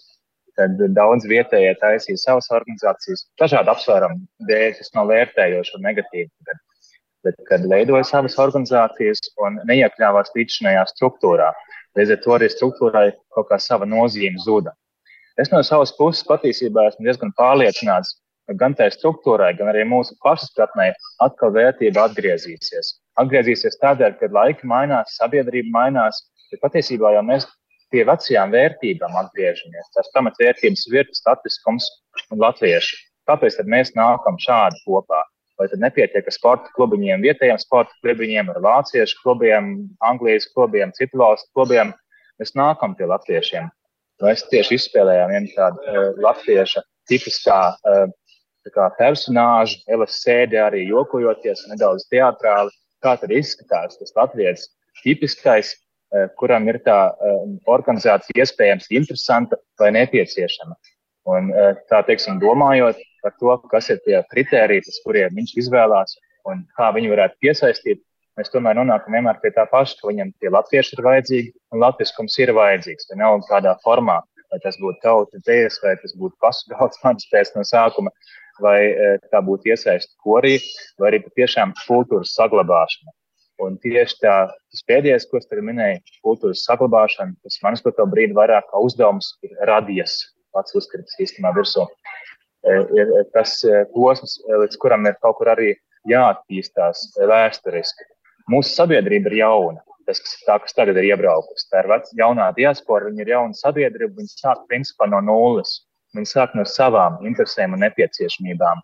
Tad 0.60 0.78
daudz 0.94 1.26
vietējie 1.26 1.74
taisīja 1.82 2.20
savas 2.22 2.52
organizācijas. 2.54 3.26
Dažādu 3.42 3.74
apsvērumu 3.74 4.20
dēļ 4.50 4.84
es 4.84 4.92
nav 4.94 5.10
vērtējoši 5.10 5.76
un 5.80 5.86
negatīvi. 5.88 6.30
Bet, 7.24 7.40
kad 7.50 7.66
veidoja 7.72 8.04
savas 8.06 8.36
organizācijas 8.44 9.24
un 9.42 9.58
neiekļāvās 9.70 10.34
līdzinājā 10.36 10.84
struktūrā, 10.92 11.50
līdz 11.98 12.14
ar 12.16 12.22
to 12.26 12.36
arī 12.38 12.50
struktūrai 12.54 13.06
kaut 13.34 13.50
kā 13.50 13.58
sava 13.64 13.88
nozīme 13.90 14.42
zuda. 14.46 14.76
Es 15.42 15.50
no 15.50 15.64
savas 15.66 15.96
puses 15.98 16.26
patiesībā 16.28 16.90
esmu 16.92 17.08
diezgan 17.08 17.34
pārliecināts, 17.40 18.14
ka 18.46 18.54
gan 18.60 18.76
tai 18.78 18.92
struktūrai, 18.94 19.54
gan 19.58 19.72
arī 19.72 19.88
mūsu 19.90 20.14
pašsaprātnē 20.22 20.92
atkal 21.26 21.54
vērtība 21.56 22.06
atgriezīsies. 22.10 22.94
Atgriezīsies 23.22 23.80
tādēļ, 23.82 24.20
ka 24.20 24.30
laika 24.36 24.70
mainās, 24.70 25.18
sabiedrība 25.18 25.74
mainās, 25.74 26.22
bet 26.52 26.62
patiesībā 26.62 27.16
jau 27.16 27.26
mēs 27.26 27.48
pie 27.94 28.04
vecajām 28.10 28.54
vērtībām 28.54 29.18
atgriežamies. 29.22 29.92
Tās 29.96 30.10
pamatvērtības 30.16 30.88
ir 30.92 31.12
statiskums 31.14 31.90
un 32.34 32.42
latvieši. 32.42 32.98
Kāpēc 33.30 33.62
mēs 33.70 33.94
nākam 33.98 34.40
šādi 34.42 34.82
kopā? 34.88 35.22
Vai 35.62 35.68
tad 35.70 35.84
nepietiek 35.84 36.26
ar 36.26 36.34
sporta 36.34 36.72
klubiņiem, 36.74 37.22
vietējiem 37.22 37.60
sporta 37.62 37.94
klubiņiem, 38.02 38.50
ar 38.50 38.58
vāciešu 38.66 39.20
klubiem, 39.22 39.70
anglijas 40.02 40.50
klubiem, 40.50 40.92
citu 40.98 41.22
valstu 41.22 41.48
klubiem? 41.54 41.94
Mēs 42.42 42.56
nākam 42.58 42.98
pie 42.98 43.06
latviešiem. 43.12 43.70
Mēs 44.24 44.44
tieši 44.50 44.80
izspēlējām 44.80 45.34
vienu 45.36 45.54
tādu 45.54 45.86
uh, 45.86 46.10
latvieša 46.26 46.82
tipiskā 47.12 47.60
uh, 47.78 48.08
kā 48.74 48.88
personāžu, 48.98 49.82
Elas 49.92 50.22
sēdi 50.24 50.58
arī 50.58 50.88
jokojoties 50.88 51.68
nedaudz 51.70 52.08
teātrāli. 52.12 52.72
Kā 53.04 53.18
tad 53.20 53.34
izskatās 53.36 54.00
tas 54.00 54.14
latviešu 54.16 54.70
tipiskais 55.04 55.74
kuram 56.38 56.68
ir 56.70 56.80
tā 56.86 56.98
eh, 57.10 57.46
organizācija 57.74 58.44
iespējams 58.44 58.90
interesanta 58.94 59.58
vai 59.82 59.92
nepieciešama. 59.96 60.76
Un 61.34 61.50
eh, 61.54 61.78
tā, 61.90 62.04
teiksim, 62.08 62.40
domājot 62.44 63.00
par 63.24 63.36
to, 63.40 63.56
kas 63.72 63.90
ir 63.94 64.02
tie 64.06 64.20
kriteriji, 64.32 64.84
pēc 64.88 65.00
kuriem 65.06 65.40
viņš 65.40 65.56
izvēlās 65.64 66.18
un 66.50 66.66
kā 66.78 66.92
viņi 66.96 67.14
varētu 67.14 67.40
piesaistīt, 67.42 68.04
mēs 68.38 68.52
tomēr 68.54 68.78
nonākam 68.78 69.16
vienmēr 69.16 69.40
pie 69.42 69.54
tā 69.56 69.66
paša, 69.72 69.98
ka 70.02 70.12
viņam 70.12 70.34
tie 70.42 70.52
latvieši 70.52 70.98
ir 70.98 71.04
vajadzīgi 71.08 71.52
un 71.74 71.84
latviskums 71.86 72.38
ir 72.44 72.54
vajadzīgs. 72.58 73.10
Tā 73.10 73.18
nav 73.18 73.40
kādā 73.50 73.74
formā, 73.86 74.20
vai 74.52 74.62
tas 74.66 74.78
būtu 74.82 75.00
tauta 75.06 75.42
dzēs, 75.42 75.80
vai 75.86 75.96
tas 76.04 76.14
būtu 76.20 76.38
pasu 76.44 76.70
galds 76.74 77.00
manas 77.06 77.30
pēc 77.32 77.56
no 77.56 77.66
sākuma, 77.66 78.14
vai 78.62 78.78
tā 79.32 79.42
būtu 79.42 79.72
iesaista 79.72 80.14
korī, 80.22 80.60
vai 81.00 81.14
arī 81.14 81.24
patiešām 81.24 81.74
kultūras 81.88 82.36
saglabāšana. 82.38 83.16
Un 83.66 83.80
tieši 83.84 84.20
tā, 84.22 84.36
tas 84.52 84.86
pēdējais, 84.90 85.26
ko 85.30 85.40
es 85.40 85.48
tagad 85.50 85.68
minēju, 85.70 86.02
kultūras 86.26 86.64
saglabāšana, 86.68 87.36
tas 87.46 87.60
man 87.64 87.78
uz 87.78 87.84
to 87.86 88.08
brīdi 88.12 88.36
vairāk 88.38 88.70
kā 88.72 88.82
uzdevums 88.84 89.36
ir 89.46 89.56
radies 89.70 90.22
pats 90.54 90.76
uzskats 90.78 91.18
īstenībā 91.24 91.54
virsū. 91.58 91.86
E, 92.64 92.76
ir 93.00 93.14
tas 93.36 93.58
e, 93.68 93.84
posms, 93.96 94.38
e, 94.46 94.60
līdz 94.64 94.80
kuram 94.82 95.08
ir 95.10 95.18
kaut 95.24 95.40
kur 95.40 95.52
arī 95.54 95.74
jāattīstās 96.10 97.10
vēsturiski. 97.32 98.08
Mūsu 98.52 98.76
sabiedrība 98.78 99.32
ir 99.32 99.40
jauna. 99.42 99.84
Tas, 100.04 100.20
kas, 100.20 100.34
tā, 100.44 100.58
kas 100.60 100.76
tagad 100.76 100.98
ir 101.00 101.14
iebraukusi, 101.14 101.70
tā 101.72 101.80
ir 101.80 101.88
vec, 101.94 102.10
jaunā 102.20 102.50
diaspora, 102.58 103.08
viņa 103.08 103.24
ir 103.24 103.30
jauna 103.32 103.56
sabiedrība, 103.56 104.18
viņa 104.18 104.34
sāk 104.34 104.66
principā 104.68 105.08
no 105.08 105.22
nulles. 105.24 105.78
Viņa 106.14 106.30
sāk 106.30 106.58
no 106.60 106.66
savām 106.68 107.22
interesēm 107.26 107.74
un 107.74 107.86
nepieciešamībām. 107.86 108.84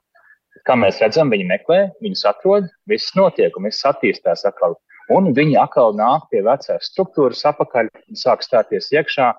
Kā 0.67 0.75
mēs 0.77 0.99
redzam, 1.01 1.31
viņi 1.33 1.47
meklē, 1.49 1.79
viņus 2.03 2.25
atrod, 2.29 2.69
viss 2.89 3.15
notiek 3.17 3.55
un 3.57 3.69
viss 3.69 3.85
attīstās 3.87 4.45
atkal. 4.49 4.75
Un 5.13 5.31
viņi 5.33 5.57
atkal 5.57 5.95
nāk 5.97 6.27
pie 6.29 6.43
vecās 6.45 6.91
struktūras 6.91 7.41
apakaļ 7.49 7.89
un 7.89 8.19
sāk 8.19 8.43
stāties 8.45 8.91
iekšā 8.93 9.31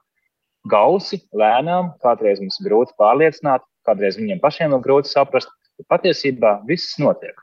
gausi, 0.71 1.21
lēnām. 1.37 1.93
Kādreiz 2.03 2.43
mums 2.43 2.59
grūti 2.65 2.97
pārliecināt, 2.99 3.63
kādreiz 3.87 4.19
viņiem 4.19 4.43
pašiem 4.43 4.75
ir 4.75 4.85
grūti 4.85 5.13
saprast, 5.13 5.53
bet 5.79 5.89
patiesībā 5.93 6.59
viss 6.69 6.99
notiek. 7.03 7.39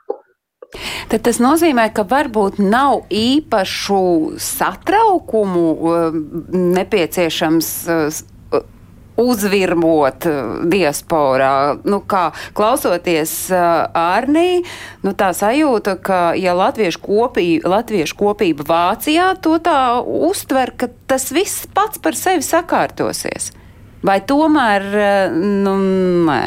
Tad 1.08 1.22
tas 1.24 1.38
nozīmē, 1.40 1.86
ka 1.96 2.04
varbūt 2.04 2.58
nav 2.60 3.06
īpašu 3.08 4.00
satraukumu 4.44 5.68
uh, 5.72 6.18
nepieciešams 6.52 7.70
uh, 7.88 8.18
uzvirmot 9.18 10.26
diasporā. 10.70 11.52
Nu, 11.88 12.00
kā 12.06 12.28
klausoties 12.56 13.34
Ārnī, 13.52 14.62
nu, 15.04 15.14
tā 15.18 15.32
sajūta, 15.36 15.96
ka 16.02 16.20
ja 16.38 16.54
latviešu 16.58 17.02
kopība, 17.04 17.74
latviešu 17.76 18.18
kopība 18.18 18.66
Vācijā 18.68 19.32
to 19.42 19.58
tā 19.62 20.00
uztver, 20.02 20.74
ka 20.78 20.90
tas 21.10 21.30
viss 21.34 21.68
pats 21.74 22.00
par 22.02 22.18
sevi 22.18 22.46
sakārtosies. 22.46 23.52
Vai 24.06 24.20
tomēr, 24.22 24.84
nu, 25.34 25.78
nē 26.28 26.42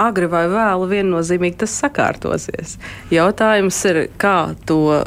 agri 0.00 0.26
vai 0.30 0.46
vēlu 0.50 0.88
viennozīmīgi 0.90 1.60
tas 1.62 1.76
sakārtosies. 1.84 2.76
Jautājums 3.14 3.78
ir, 3.90 4.00
kā 4.18 4.54
to 4.66 5.04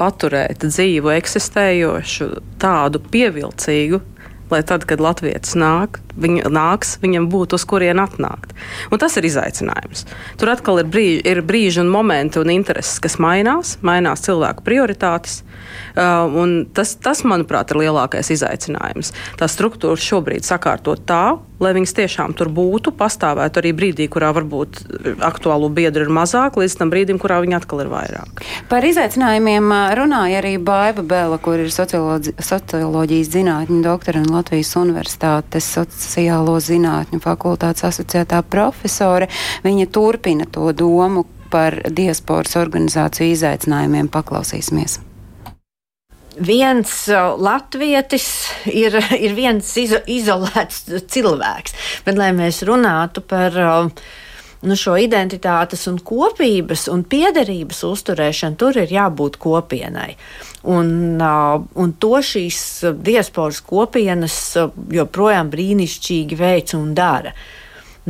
paturēt 0.00 0.64
dzīvu, 0.64 1.12
eksistējošu, 1.16 2.30
tādu 2.60 3.02
pievilcīgu, 3.12 4.00
lai 4.50 4.62
tad, 4.66 4.84
kad 4.88 5.02
Latvijas 5.02 5.54
nāk, 5.58 6.00
viņa, 6.20 6.48
nāks, 6.52 6.96
viņam 7.02 7.28
būtu 7.32 7.58
uz 7.58 7.66
kurien 7.68 8.00
atnākt. 8.02 8.54
Un 8.90 9.00
tas 9.02 9.16
ir 9.18 9.28
izaicinājums. 9.28 10.06
Tur 10.40 10.52
atkal 10.54 10.82
ir 10.82 10.90
brīži, 10.90 11.20
ir 11.30 11.42
brīži 11.46 11.82
un 11.84 11.92
momenti 11.92 12.40
un 12.42 12.52
intereses, 12.52 12.98
kas 13.02 13.18
mainās, 13.22 13.76
mainās 13.86 14.24
cilvēku 14.26 14.66
prioritātes. 14.66 15.42
Uh, 15.94 16.66
tas, 16.74 16.96
tas, 17.02 17.22
manuprāt, 17.26 17.70
ir 17.70 17.84
lielākais 17.84 18.32
izaicinājums. 18.34 19.14
Tā 19.38 19.50
struktūra 19.50 20.00
šobrīd 20.00 20.46
sakārtot 20.46 21.06
tā, 21.08 21.24
lai 21.60 21.72
viņas 21.76 21.94
tiešām 21.96 22.34
tur 22.38 22.50
būtu, 22.54 22.92
pastāvētu 22.96 23.60
arī 23.60 23.72
brīdī, 23.76 24.08
kurā 24.12 24.32
varbūt 24.36 24.80
aktuālo 25.26 25.68
biedru 25.72 26.06
ir 26.06 26.12
mazāk, 26.14 26.56
līdz 26.60 26.76
tam 26.80 26.92
brīdim, 26.92 27.20
kurā 27.20 27.40
viņi 27.44 27.58
atkal 27.58 27.84
ir 27.84 27.90
vairāk. 27.92 28.44
Par 28.70 28.86
izaicinājumiem 28.86 29.72
runāja 29.98 30.40
arī 30.40 30.54
Baiva 30.62 31.04
Bēla, 31.04 31.40
kur 31.42 31.60
ir 31.60 31.72
socioloģi, 31.74 32.36
socioloģijas 32.40 33.32
zinātņu 33.34 33.82
doktora 33.84 34.22
un 34.24 34.32
Latvijas 34.34 34.72
Universitātes 34.80 35.68
sociālo 35.76 36.56
zinātņu 36.64 37.20
fakultātes 37.24 37.86
asociētā 37.90 38.40
profesore. 38.48 39.28
Viņa 39.66 39.90
turpina 39.92 40.48
to 40.50 40.72
domu 40.72 41.26
par 41.50 41.76
diasporas 41.90 42.56
organizāciju 42.60 43.34
izaicinājumiem. 43.34 44.08
Paklausīsimies 44.10 45.00
viens 46.40 46.94
latvietis 47.38 48.26
ir, 48.66 48.96
ir 49.18 49.36
viens 49.36 49.68
izo, 49.80 50.00
izolēts 50.08 50.86
cilvēks. 51.12 51.76
Bet, 52.06 52.18
lai 52.18 52.32
mēs 52.36 52.62
runātu 52.66 53.22
par 53.24 53.56
nu, 53.56 54.76
šo 54.76 54.96
identitātes 55.00 55.86
un 55.90 56.00
kopības 56.04 56.86
un 56.92 57.04
piederības 57.08 57.84
uzturēšanu, 57.88 58.58
tur 58.60 58.80
ir 58.80 58.92
jābūt 58.92 59.38
kopienai. 59.40 60.14
Un, 60.68 61.20
un 61.20 61.94
to 62.00 62.20
šīs 62.24 62.60
diasporas 63.00 63.62
kopienas 63.64 64.36
joprojām 64.92 65.52
brīnišķīgi 65.52 66.40
veic 66.40 66.76
un 66.76 66.92
dara. 66.96 67.32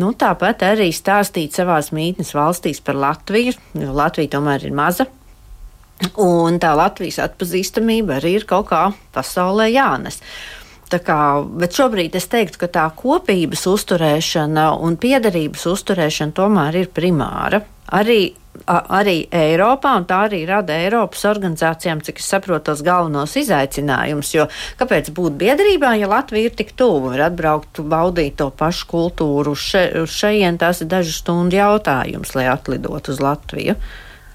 Nu, 0.01 0.13
tāpat 0.15 0.63
arī 0.65 0.93
stāstīt 0.95 1.57
savās 1.59 1.91
mītnes 1.95 2.31
valstīs 2.35 2.79
par 2.83 2.99
Latviju, 2.99 3.57
jo 3.75 3.95
Latvija 3.95 4.39
tomēr 4.39 4.69
ir 4.69 4.75
maza 4.75 5.11
Un 6.21 6.57
tā 6.61 6.73
Latvijas 6.79 7.21
atpazīstamība 7.27 8.17
arī 8.21 8.39
ir 8.39 8.49
kaut 8.49 8.71
kā 8.71 8.87
pasaulē 9.15 9.69
jānes. 9.73 10.21
Kā, 10.91 11.45
bet 11.47 11.77
šobrīd 11.77 12.17
es 12.19 12.27
teiktu, 12.27 12.65
ka 12.65 12.69
tā 12.73 12.89
kopības 12.99 13.63
uzturēšana 13.71 14.73
un 14.83 14.97
piederības 14.99 15.69
uzturēšana 15.71 16.35
tomēr 16.35 16.81
ir 16.81 16.89
primāra. 16.91 17.61
Arī, 17.95 18.33
a, 18.65 18.81
arī 18.99 19.21
Eiropā, 19.31 19.93
un 20.01 20.09
tā 20.11 20.25
arī 20.27 20.41
rada 20.49 20.75
Eiropas 20.75 21.23
organizācijām, 21.31 22.03
cik 22.03 22.19
es 22.19 22.27
saprotu, 22.33 22.65
tos 22.73 22.83
galvenos 22.87 23.37
izaicinājumus. 23.39 24.33
Jo 24.35 24.49
kāpēc 24.83 25.13
būt 25.15 25.39
biedrībā, 25.39 25.95
ja 26.01 26.11
Latvija 26.11 26.51
ir 26.51 26.59
tik 26.59 26.75
tuvu, 26.75 27.13
var 27.13 27.29
atbraukt, 27.29 27.85
baudīt 27.87 28.41
to 28.43 28.51
pašu 28.51 28.91
kultūru 28.91 29.55
še, 29.55 29.87
uz 30.03 30.11
šejien, 30.17 30.59
tas 30.59 30.83
ir 30.83 30.91
dažu 30.91 31.15
stundu 31.15 31.61
jautājums, 31.61 32.35
lai 32.35 32.51
atlidotu 32.51 33.15
uz 33.15 33.23
Latviju. 33.23 33.79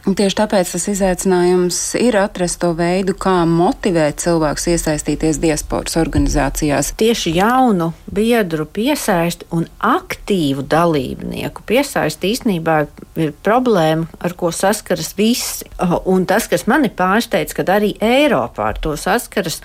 Tieši 0.05 0.37
tāpēc 0.37 0.69
tas 0.69 0.83
izaicinājums 0.91 1.77
ir 1.97 2.13
atrast 2.21 2.59
to 2.61 2.67
veidu, 2.77 3.15
kā 3.17 3.39
motivēt 3.49 4.19
cilvēkus 4.21 4.67
iesaistīties 4.75 5.39
diasporas 5.41 5.97
organizācijās. 5.97 6.91
Tieši 6.93 7.33
jaunu 7.39 7.87
biedru 8.13 8.67
piesaisti 8.69 9.47
un 9.57 9.65
aktīvu 9.81 10.67
dalībnieku 10.69 11.65
piesaisti 11.65 12.35
īstenībā 12.35 12.77
ir 13.17 13.33
problēma, 13.41 14.05
ar 14.21 14.37
ko 14.37 14.53
saskaras 14.53 15.15
visi. 15.17 15.65
Un 16.05 16.29
tas, 16.29 16.45
kas 16.53 16.67
mani 16.69 16.93
pārsteidz, 16.93 17.57
kad 17.57 17.73
arī 17.73 17.95
Eiropā 17.97 18.69
ar 18.75 18.81
to 18.85 18.93
saskaras, 19.01 19.57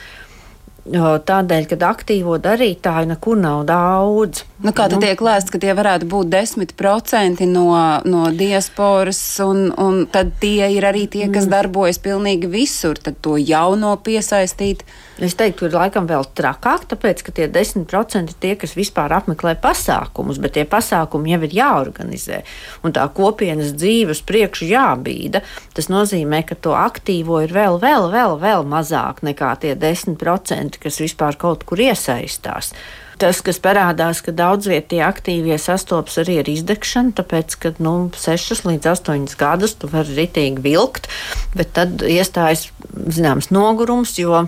Tādēļ, 0.88 1.66
ka 1.68 1.76
aktīvo 1.90 2.38
darītāju 2.40 3.10
nekur 3.10 3.36
nav 3.36 3.66
daudz. 3.68 4.44
Nu, 4.64 4.72
kā 4.76 4.88
nu, 4.88 5.00
tiek 5.02 5.20
lēsts, 5.20 5.52
ka 5.52 5.60
tie 5.60 5.74
varētu 5.76 6.08
būt 6.08 6.30
10% 6.32 7.44
no, 7.50 7.66
no 8.08 8.22
diasporas, 8.32 9.20
un, 9.44 9.68
un 9.76 10.06
tad 10.10 10.32
tie 10.40 10.70
ir 10.72 10.86
arī 10.88 11.06
tie, 11.06 11.26
kas 11.28 11.46
mm. 11.46 11.52
darbojas 11.52 12.00
pilnīgi 12.00 12.48
visur, 12.50 12.98
tad 12.98 13.20
to 13.20 13.36
jauno 13.36 13.92
piesaistīt. 14.00 14.84
Es 15.20 15.34
teiktu, 15.36 15.66
ir 15.68 15.74
laikam 15.76 16.06
vēl 16.08 16.24
trakāk, 16.36 16.86
tāpēc, 16.88 17.20
ka 17.26 17.34
tie 17.36 17.48
10% 17.52 18.32
ir 18.32 18.38
tie, 18.40 18.54
kas 18.56 18.72
vispār 18.78 19.12
apmeklē 19.18 19.52
pasākumus, 19.60 20.40
bet 20.40 20.56
tie 20.56 20.64
pasākumi 20.68 21.34
jau 21.34 21.42
ir 21.44 21.56
jāorganizē. 21.58 22.40
Un 22.86 22.96
tā 22.96 23.04
kopienas 23.12 23.74
dzīves 23.76 24.24
priekšu 24.24 24.70
jābīda. 24.70 25.44
Tas 25.76 25.90
nozīmē, 25.92 26.40
ka 26.48 26.56
to 26.56 26.72
aktīvo 26.78 27.42
ir 27.44 27.52
vēl, 27.52 27.76
vēl, 27.82 28.08
vēl, 28.14 28.38
vēl 28.40 28.64
mazāk 28.64 29.20
nekā 29.26 29.52
tie 29.60 29.76
10%, 29.76 30.80
kas 30.80 31.00
vispār 31.04 31.36
kaut 31.40 31.68
kur 31.68 31.84
iesaistās 31.84 32.72
tas, 33.20 33.42
kas 33.44 33.60
parādās, 33.60 34.22
ka 34.24 34.32
daudz 34.32 34.68
vietā 34.70 34.94
tie 34.94 35.00
aktīvie 35.04 35.58
sastopas 35.60 36.16
arī 36.22 36.38
ar 36.40 36.48
izdegšanu, 36.50 37.12
tāpēc, 37.18 37.56
ka 37.60 37.74
nu, 37.82 37.94
6 38.16 38.64
līdz 38.64 38.88
8 38.94 39.36
gadus 39.40 39.76
tu 39.76 39.90
vari 39.92 40.16
ritīgi 40.22 40.64
vilkt, 40.64 41.10
bet 41.52 41.74
tad 41.76 42.00
iestājas 42.00 42.70
zināms 43.12 43.50
nogurums, 43.52 44.16
jo 44.20 44.46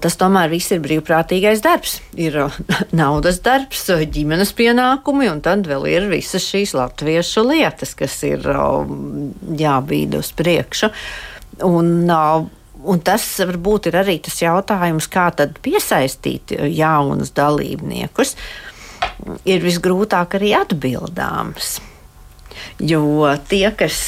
Tas 0.00 0.16
tomēr 0.16 0.48
viss 0.48 0.72
ir 0.72 0.80
brīvprātīgais 0.84 1.60
darbs. 1.64 1.98
Ir 2.16 2.38
naudas 3.02 3.40
darbs, 3.44 3.84
ģimenes 4.14 4.54
pienākumi, 4.56 5.28
un 5.32 5.42
tad 5.44 5.68
vēl 5.68 5.88
ir 5.90 6.08
visas 6.12 6.46
šīs 6.48 6.74
latviešu 6.78 7.44
lietas, 7.50 7.92
kas 7.98 8.16
ir 8.26 8.48
jābīda 9.60 10.22
uz 10.22 10.32
priekšu. 10.36 10.90
Un, 11.68 12.08
un 12.08 13.02
tas 13.06 13.26
varbūt 13.44 13.90
ir 13.90 14.00
arī 14.00 14.18
tas 14.24 14.40
jautājums, 14.42 15.10
kā 15.12 15.28
tad 15.36 15.60
piesaistīt 15.64 16.56
jaunus 16.72 17.34
dalībniekus, 17.36 18.34
ir 19.44 19.62
visgrūtāk 19.64 20.38
arī 20.40 20.54
atbildāms. 20.64 21.76
Jo 22.82 23.28
tie, 23.48 23.66
kas 23.76 23.98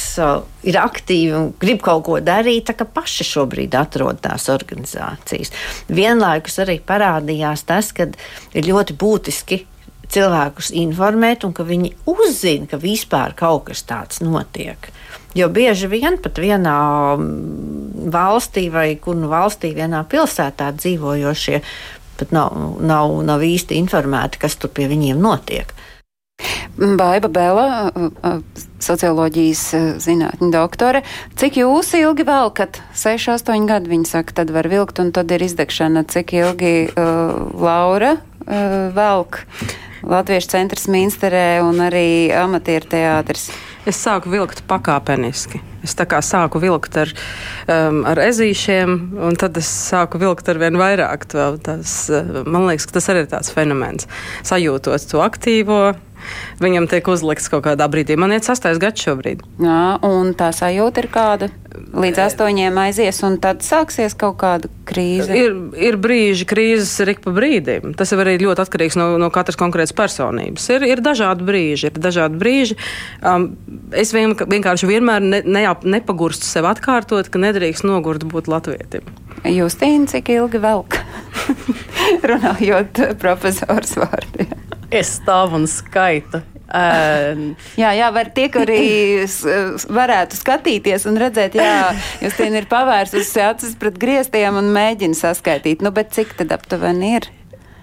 ir 0.67 0.79
aktīvi 0.81 1.33
un 1.37 1.49
grib 1.59 1.81
kaut 1.85 2.05
ko 2.07 2.19
darīt, 2.23 2.73
paši 2.93 3.27
šobrīd 3.27 3.77
atrod 3.77 4.21
tās 4.23 4.49
organizācijas. 4.53 5.53
Vienlaikus 5.87 6.59
arī 6.63 6.79
parādījās 6.83 7.65
tas, 7.67 7.93
ka 7.95 8.09
ir 8.53 8.69
ļoti 8.69 8.97
būtiski 8.99 9.63
cilvēkus 10.11 10.71
informēt, 10.79 11.43
un 11.43 11.53
ka 11.55 11.65
viņi 11.67 11.93
uzzina, 12.07 12.67
ka 12.71 12.79
vispār 12.79 13.35
kaut 13.37 13.67
kas 13.67 13.83
tāds 13.87 14.23
notiek. 14.23 14.89
Jo 15.35 15.49
bieži 15.53 15.89
vien 15.91 16.15
pat 16.23 16.39
vienā 16.41 16.77
valstī 18.13 18.67
vai 18.73 18.87
kur 19.01 19.17
nu 19.19 19.29
valstī, 19.29 19.73
vienā 19.75 20.01
pilsētā 20.09 20.71
dzīvojošie 20.79 21.61
pat 22.17 22.31
nav, 22.33 22.55
nav, 22.81 23.13
nav 23.27 23.43
īsti 23.45 23.77
informēti, 23.77 24.41
kas 24.41 24.57
tur 24.57 24.73
pie 24.73 24.87
viņiem 24.89 25.19
notiek. 25.21 25.73
Baiba 26.77 27.29
Bela, 27.33 27.89
socioloģijas 28.85 29.63
zinātņu 30.03 30.51
doktore. 30.53 31.01
Cik 31.39 31.57
jūs 31.63 31.89
ilgi 31.97 32.25
velkat? 32.27 32.77
6, 32.93 33.31
8 33.33 33.65
gadi, 33.69 33.89
viņa 33.95 34.11
saka, 34.11 34.35
tad 34.41 34.53
var 34.53 34.69
vilkt, 34.69 35.01
un 35.01 35.09
tad 35.15 35.33
ir 35.33 35.41
izdegšana. 35.47 36.05
Cik 36.05 36.35
ilgi 36.37 36.73
uh, 36.91 37.49
Laura 37.57 38.13
uh, 38.19 38.93
velk? 38.93 39.41
Latviešu 40.07 40.51
centrs 40.53 40.85
Minsterē 40.93 41.63
un 41.65 41.81
arī 41.81 42.29
amatieru 42.37 42.85
teātris. 42.93 43.49
Es 43.89 43.97
sāku 43.97 44.29
vilkt 44.29 44.61
pakāpeniski. 44.69 45.63
Es 45.81 45.95
tā 45.97 46.05
kā 46.05 46.19
sāku 46.21 46.61
vilkt 46.61 46.99
ar, 47.01 47.09
um, 47.71 48.03
ar 48.05 48.21
ezīšiem, 48.21 48.93
un 49.25 49.39
tad 49.39 49.57
es 49.57 49.67
sāku 49.89 50.21
vilkt 50.21 50.51
ar 50.51 50.61
vien 50.61 50.77
vairāk. 50.77 51.25
Tas, 51.31 51.95
man 52.45 52.67
liekas, 52.69 52.85
ka 52.85 52.99
tas 52.99 53.09
arī 53.09 53.25
ir 53.25 53.31
tāds 53.33 53.49
fenomens. 53.55 54.05
Sajūtot 54.45 55.09
to 55.09 55.23
aktīvo, 55.25 55.81
Viņam 56.63 56.87
tiek 56.89 57.07
uzlikts 57.11 57.49
kaut 57.51 57.65
kādā 57.67 57.87
brīdī. 57.91 58.17
Man 58.19 58.33
ir 58.35 58.43
sastais 58.45 58.79
gads 58.81 59.03
šobrīd. 59.03 59.43
Jā, 59.61 59.81
un 60.05 60.33
tā 60.37 60.49
sajūta 60.55 61.03
ir 61.03 61.09
kāda. 61.13 61.49
Līdz 61.77 62.21
astoņiem 62.23 62.77
aizies, 62.81 63.19
un 63.27 63.37
tad 63.41 63.61
sāksies 63.65 64.15
kaut 64.17 64.39
kāda 64.41 64.69
krīze. 64.89 65.29
Ir, 65.37 65.53
ir 65.77 65.99
brīži, 66.01 66.47
krīzes 66.49 66.95
ir 67.03 67.13
ik 67.13 67.21
pa 67.25 67.33
brīdim. 67.35 67.93
Tas 67.97 68.13
jau 68.13 68.19
arī 68.23 68.37
ļoti 68.41 68.63
atkarīgs 68.65 68.97
no, 68.99 69.11
no 69.21 69.29
katras 69.33 69.59
konkrētas 69.59 69.93
personības. 69.97 70.65
Ir, 70.73 70.87
ir 70.89 71.03
dažādi 71.05 71.45
brīži. 71.47 71.91
Ir 71.91 72.01
dažādi 72.01 72.41
brīži. 72.41 72.79
Um, 73.21 73.51
es 73.93 74.13
vien, 74.15 74.33
vienkārši 74.33 74.89
vienmēr 74.89 75.23
ne, 75.23 75.43
ne, 75.45 75.63
nepagurstu 75.97 76.49
sev 76.49 76.69
atkārtot, 76.71 77.29
ka 77.29 77.41
nedrīkst 77.45 77.85
nogurt 77.87 78.25
būt 78.27 78.49
latvietim. 78.51 79.05
Justīna, 79.45 80.09
cik 80.09 80.33
ilgi 80.33 80.61
velk? 80.63 80.97
Runājot 82.29 83.03
profesors 83.21 83.93
vārdiem. 83.99 84.66
Es 84.93 85.17
stāvu 85.17 85.59
un 85.59 85.67
skaitu. 85.67 86.41
Um, 86.67 87.53
jā, 87.79 87.93
jā, 87.95 88.07
var 88.11 88.27
tie, 88.35 88.49
kuri 88.51 88.79
varētu 89.87 90.35
skatīties 90.35 91.05
un 91.07 91.15
redzēt, 91.19 91.55
jā, 91.55 91.93
Justīna 92.23 92.59
ir 92.59 92.67
pavērsusi 92.67 93.43
acis 93.45 93.77
pret 93.79 93.95
griestiem 93.99 94.59
un 94.59 94.67
mēģina 94.75 95.15
saskaitīt. 95.15 95.83
Nu, 95.83 95.93
bet 95.95 96.11
cik 96.15 96.35
tad 96.41 96.51
aptuveni 96.55 97.13
ir? 97.21 97.29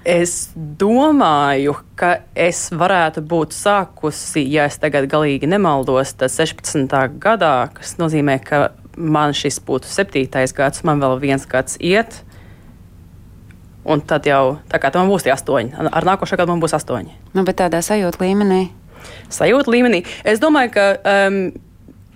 Es 0.04 0.50
domāju, 0.54 1.78
ka 1.96 2.18
es 2.36 2.66
varētu 2.76 3.22
būt 3.24 3.56
sākusi, 3.56 4.42
ja 4.52 4.66
es 4.68 4.76
tagad 4.76 5.08
galīgi 5.08 5.48
nemaldos, 5.48 6.12
tad 6.20 6.32
16. 6.34 6.92
gadā, 7.24 7.54
kas 7.72 7.96
nozīmē, 7.96 8.36
ka 8.44 8.66
man 9.00 9.32
šis 9.32 9.62
būtu 9.64 9.88
septītais 9.88 10.52
gads, 10.56 10.84
man 10.84 11.00
vēl 11.00 11.16
viens 11.24 11.48
gads 11.48 11.80
iet. 11.80 12.20
Un 13.84 14.00
tad 14.00 14.24
jau 14.28 14.56
tā 14.72 14.80
kā 14.80 14.90
tam 14.92 15.10
būs 15.12 15.26
tie 15.26 15.34
astoņi. 15.34 15.74
Ar 15.76 16.08
nākošo 16.08 16.38
gadu 16.40 16.54
man 16.54 16.62
būs 16.62 16.76
astoņi. 16.78 17.18
Nu, 17.36 17.44
bet 17.44 17.60
tādā 17.60 17.82
sajūta 17.84 18.22
līmenī. 18.24 18.66
Sajūta 19.32 19.72
līmenī. 19.72 20.04
Es 20.24 20.40
domāju, 20.40 20.74
ka. 20.76 20.88
Um, 21.04 21.40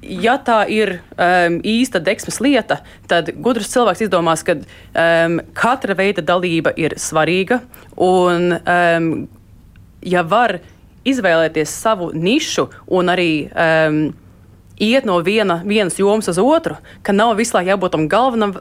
ja 0.03 0.37
tā 0.41 0.63
ir 0.71 0.99
um, 1.19 1.59
īsta 1.67 2.01
deksmes 2.03 2.41
lieta, 2.45 2.81
tad 3.11 3.33
gudrs 3.43 3.71
cilvēks 3.73 4.05
izdomās, 4.07 4.45
ka 4.47 4.57
um, 4.59 5.39
katra 5.59 5.97
veida 5.99 6.25
dalība 6.25 6.73
ir 6.79 6.97
svarīga. 7.01 7.61
Un, 7.97 8.55
um, 8.63 9.11
ja 10.07 10.23
var 10.23 10.59
izvēlēties 11.09 11.73
savu 11.83 12.11
nišu 12.15 12.69
un 12.95 13.13
arī 13.13 13.31
um, 13.49 14.01
iet 14.79 15.07
no 15.09 15.19
viena, 15.25 15.61
vienas 15.67 15.99
jomas 15.99 16.29
uz 16.29 16.39
otru, 16.39 16.79
ka 17.03 17.13
nav 17.13 17.37
visu 17.39 17.57
laiku 17.57 17.73
jābūt 17.75 17.95
tam 17.95 18.09
galvenam 18.11 18.57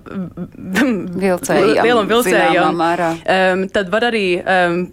vilcējam, 1.24 1.84
lielam 1.84 2.08
vilcējam, 2.10 2.80
um, 2.80 3.68
tad 3.74 3.92
var 3.94 4.10
arī 4.10 4.26
um, 4.42 4.88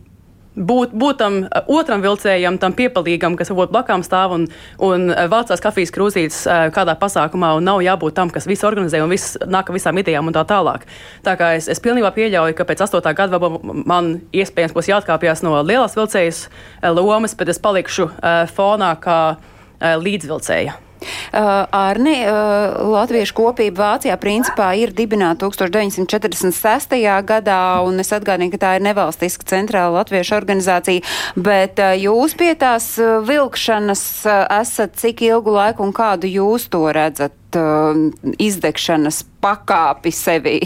būt, 0.54 0.94
būt 0.94 1.18
tam 1.20 1.38
uh, 1.44 1.70
otram 1.70 2.02
vilcējam, 2.04 2.58
tam 2.62 2.74
piepalīgam, 2.76 3.37
kas 3.38 3.50
varbūt 3.50 3.72
blakām 3.74 4.04
stāv 4.06 4.37
un, 4.37 4.46
un 4.82 5.08
uh, 5.10 5.24
vācās 5.30 5.62
kafijas 5.62 5.92
krūzītes 5.94 6.40
uh, 6.46 6.66
kādā 6.74 6.96
pasākumā, 7.00 7.54
un 7.58 7.66
nav 7.68 7.82
jābūt 7.84 8.16
tam, 8.18 8.30
kas 8.34 8.48
visu 8.50 8.68
organizē 8.68 9.02
un 9.04 9.12
viss 9.12 9.38
nāk 9.40 9.70
ar 9.70 9.78
visām 9.78 9.98
idejām 10.00 10.30
un 10.30 10.37
tā 10.37 10.44
tālāk. 10.48 10.87
Tā 11.26 11.37
kā 11.40 11.54
es, 11.58 11.68
es 11.72 11.82
pilnībā 11.84 12.12
pieļauju, 12.14 12.56
ka 12.58 12.68
pēc 12.68 12.87
astotā 12.87 13.14
gada 13.16 13.40
man 13.40 14.16
iespējams 14.34 14.76
būs 14.76 14.92
jāatkāpjas 14.92 15.44
no 15.46 15.56
lielās 15.62 15.98
vilcējas 15.98 16.46
lomas, 16.94 17.37
bet 17.38 17.50
es 17.52 17.62
palikšu 17.62 18.08
fonā 18.54 18.94
kā 19.02 19.18
līdzvilcēja. 19.80 20.78
Uh, 21.05 21.64
Arni, 21.75 22.17
uh, 22.27 22.77
Latviešu 22.95 23.37
kopība 23.38 23.83
Vācijā 23.85 24.17
principā 24.21 24.71
ir 24.79 24.95
dibināta 24.97 25.49
1946. 25.49 26.97
gadā, 27.27 27.61
un 27.87 28.01
es 28.03 28.12
atgādinu, 28.14 28.53
ka 28.55 28.62
tā 28.64 28.73
ir 28.79 28.87
nevalstiska 28.87 29.49
centrāla 29.55 30.01
latviešu 30.01 30.37
organizācija, 30.38 31.05
bet 31.37 31.83
uh, 31.83 31.95
jūs 31.99 32.37
pie 32.38 32.53
tās 32.59 32.95
vilkšanas 33.01 34.05
esat 34.61 34.97
cik 35.01 35.25
ilgu 35.29 35.55
laiku 35.55 35.85
un 35.87 35.95
kādu 35.97 36.31
jūs 36.31 36.69
to 36.73 36.87
redzat 36.95 37.35
izdegšanas 38.43 39.23
pakāpi 39.45 40.11
sevī? 40.14 40.59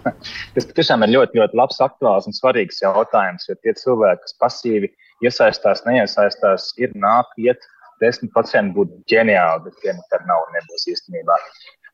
Tas 0.54 0.68
tiešām 0.76 1.04
ir 1.06 1.14
ļoti, 1.16 1.38
ļoti 1.40 1.58
labs, 1.58 1.80
aktuāls 1.84 2.28
un 2.28 2.36
svarīgs 2.36 2.82
jautājums, 2.84 3.48
jo 3.48 3.56
tie 3.60 3.74
cilvēki, 3.76 4.24
kas 4.24 4.36
pasīvi 4.40 4.92
iesaistās, 5.26 5.84
neiesaistās, 5.86 6.72
ir 6.80 6.94
nāk, 6.98 7.32
iet 7.40 7.64
10% 8.02 8.74
būtu 8.76 8.98
ģeniāli, 9.10 9.64
bet 9.66 9.78
tie 9.82 9.94
nekad 9.96 10.26
nav 10.28 10.44
un 10.46 10.56
nebūs 10.58 10.88
īstenībā. 10.92 11.38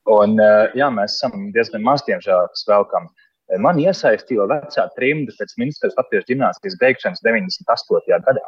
Un, 0.09 0.39
eh, 0.41 0.73
jā, 0.79 0.89
mēs 0.95 1.19
esam 1.19 1.51
diezgan 1.53 1.85
maz, 1.85 2.05
diemžēl, 2.09 2.49
kas 2.55 2.65
velkam. 2.69 3.09
Eh, 3.53 3.59
man 3.61 3.77
iesaistīja 3.77 4.49
vecā 4.49 4.89
trimda 4.97 5.35
pēc 5.37 5.55
ministrs 5.61 5.97
Latvijas 6.01 6.29
gimnāzijas 6.31 6.79
beigšanas 6.81 7.25
98. 7.25 8.21
gadā. 8.25 8.47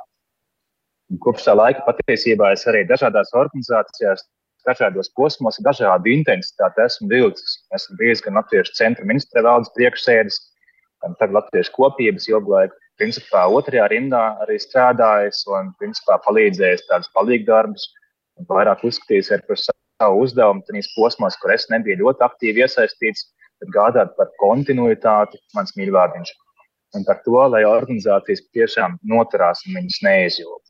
Kopš 1.20 1.49
tā 1.49 1.57
laika 1.59 1.83
patiesībā 1.88 2.53
es 2.55 2.64
arī 2.70 2.85
dažādās 2.87 3.33
organizācijās, 3.35 4.23
dažādos 4.66 5.11
posmos, 5.16 5.59
dažādu 5.64 6.12
intensitāti 6.12 6.85
esmu 6.85 7.09
vilcis. 7.11 7.57
Esmu 7.75 7.96
bijis 7.99 8.23
gan 8.25 8.38
Latvijas 8.38 8.73
centra 8.79 9.05
ministra 9.05 9.42
valdes 9.42 9.73
priekšsēdis, 9.77 10.38
gan 11.03 11.16
Latvijas 11.35 11.73
kopības 11.75 12.29
ilgu 12.31 12.55
laiku 12.55 12.80
principā 13.01 13.47
otrajā 13.49 13.89
rindā 13.93 14.23
arī 14.45 14.59
strādājis 14.61 15.43
un 15.57 15.73
principā 15.81 16.19
palīdzējis 16.27 16.87
tādus 16.91 17.11
palīgdarbus 17.17 17.89
vairāk 18.49 18.85
uzskatījis 18.89 19.33
par 19.49 19.61
savu 19.61 20.23
uzdevumu 20.25 20.65
tenīs 20.69 20.89
posmos, 20.95 21.37
kur 21.41 21.53
es 21.55 21.67
nebiju 21.73 22.01
ļoti 22.05 22.25
aktīvi 22.27 22.65
iesaistīts, 22.65 23.27
bet 23.61 23.73
gādāt 23.75 24.15
par 24.17 24.31
kontinuitāti, 24.41 25.41
mans 25.57 25.75
mīļvārdiņš. 25.77 26.33
Un 26.97 27.05
par 27.07 27.21
to, 27.25 27.37
lai 27.53 27.63
organizācijas 27.69 28.43
tiešām 28.57 28.97
noturās 29.13 29.63
un 29.67 29.79
viņas 29.79 30.01
neizjūt. 30.07 30.70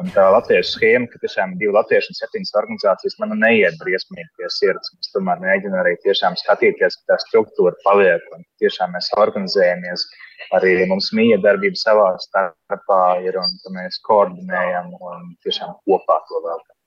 Un 0.00 0.08
tā 0.14 0.22
latviešu 0.32 0.78
schēma, 0.78 1.08
ka 1.12 1.18
tiešām 1.20 1.58
divi 1.60 1.74
latvieši 1.76 2.08
un 2.12 2.16
septiņas 2.16 2.54
organizācijas 2.56 3.18
man 3.20 3.34
neiet 3.42 3.76
briesmīgi 3.82 4.30
pie 4.38 4.48
sirds. 4.54 4.94
Es 4.96 5.12
tomēr 5.12 5.42
mēģinu 5.42 5.76
arī 5.76 5.92
tiešām 6.06 6.38
skatīties, 6.40 6.96
ka 7.02 7.12
tā 7.12 7.18
struktūra 7.26 7.76
paliek 7.84 8.24
un 8.32 8.46
tiešām 8.64 8.96
mēs 8.96 9.10
organizējamies. 9.20 10.06
Arī 10.56 10.72
mums 10.88 11.10
mīja 11.16 11.36
darbība 11.44 11.76
savā 11.82 12.08
starpā 12.24 13.02
ir 13.28 13.36
un 13.42 13.52
mēs 13.76 14.00
koordinējam 14.08 14.94
un 14.96 15.32
tiešām 15.44 15.76
kopā 15.84 16.20
to 16.30 16.44
veltam. 16.48 16.79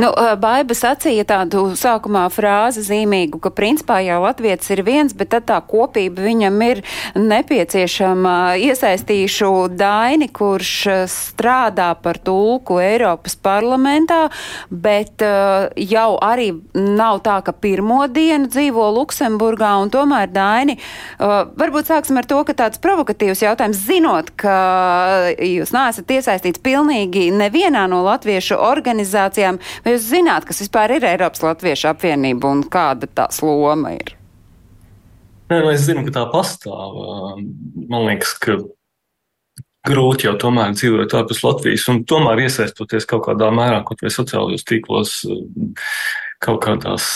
Nu, 0.00 0.10
Baiba 0.40 0.74
sacīja 0.74 1.22
tādu 1.28 1.68
sākumā 1.78 2.24
frāzi 2.34 2.82
zīmīgu, 2.82 3.38
ka 3.42 3.52
principā 3.54 4.00
jau 4.02 4.20
latvietis 4.24 4.72
ir 4.74 4.82
viens, 4.86 5.14
bet 5.14 5.30
tad 5.34 5.46
tā 5.46 5.60
kopība 5.62 6.24
viņam 6.24 6.56
ir 6.66 6.80
nepieciešama. 7.14 8.34
Iesaistīšu 8.58 9.50
Daini, 9.78 10.26
kurš 10.34 10.72
strādā 11.10 11.92
par 12.02 12.18
tulku 12.18 12.80
Eiropas 12.82 13.36
parlamentā, 13.38 14.24
bet 14.70 15.22
jau 15.22 16.08
arī 16.18 16.50
nav 16.74 17.22
tā, 17.26 17.38
ka 17.46 17.54
pirmo 17.54 18.02
dienu 18.10 18.50
dzīvo 18.50 18.88
Luksemburgā, 18.98 19.76
un 19.84 19.92
tomēr 19.94 20.32
Daini, 20.34 20.78
varbūt 21.20 21.92
sāksim 21.92 22.18
ar 22.18 22.28
to, 22.30 22.40
ka 22.48 22.56
tāds 22.64 22.82
provokatīvs 22.82 23.44
jautājums, 23.46 23.84
zinot, 23.86 24.34
ka 24.40 24.58
jūs 25.38 25.74
neesat 25.74 26.10
iesaistīts 26.18 26.62
pilnīgi 26.64 27.28
nevienā 27.34 27.86
no 27.90 28.02
latviešu 28.08 28.58
organizācijām, 28.58 29.62
Vai 29.84 29.92
jūs 29.92 30.06
zināt, 30.08 30.46
kas 30.48 30.62
vispār 30.62 30.96
ir 30.96 31.04
Eiropas 31.04 31.42
Latviešu 31.44 31.90
apvienība 31.90 32.48
un 32.48 32.62
kāda 32.72 33.08
tās 33.20 33.42
loma 33.44 33.92
ir? 33.98 34.14
Nē, 35.50 35.58
nu 35.60 35.68
es 35.74 35.84
zinu, 35.84 36.06
ka 36.06 36.14
tā 36.14 36.22
pastāv. 36.32 36.96
Man 37.90 38.06
liekas, 38.08 38.32
ka 38.40 38.56
grūti 39.84 40.24
jau 40.24 40.32
tomēr 40.40 40.72
dzīvot 40.72 41.12
ārpus 41.18 41.42
Latvijas 41.44 41.84
un 41.92 42.00
tomēr 42.08 42.46
iesaistoties 42.46 43.04
kaut 43.10 43.26
kādā 43.26 43.50
mērā, 43.52 43.82
kaut 43.84 44.00
vai 44.00 44.12
sociālajos 44.14 44.64
tīklos, 44.70 45.18
kaut 46.44 46.62
kādās 46.64 47.08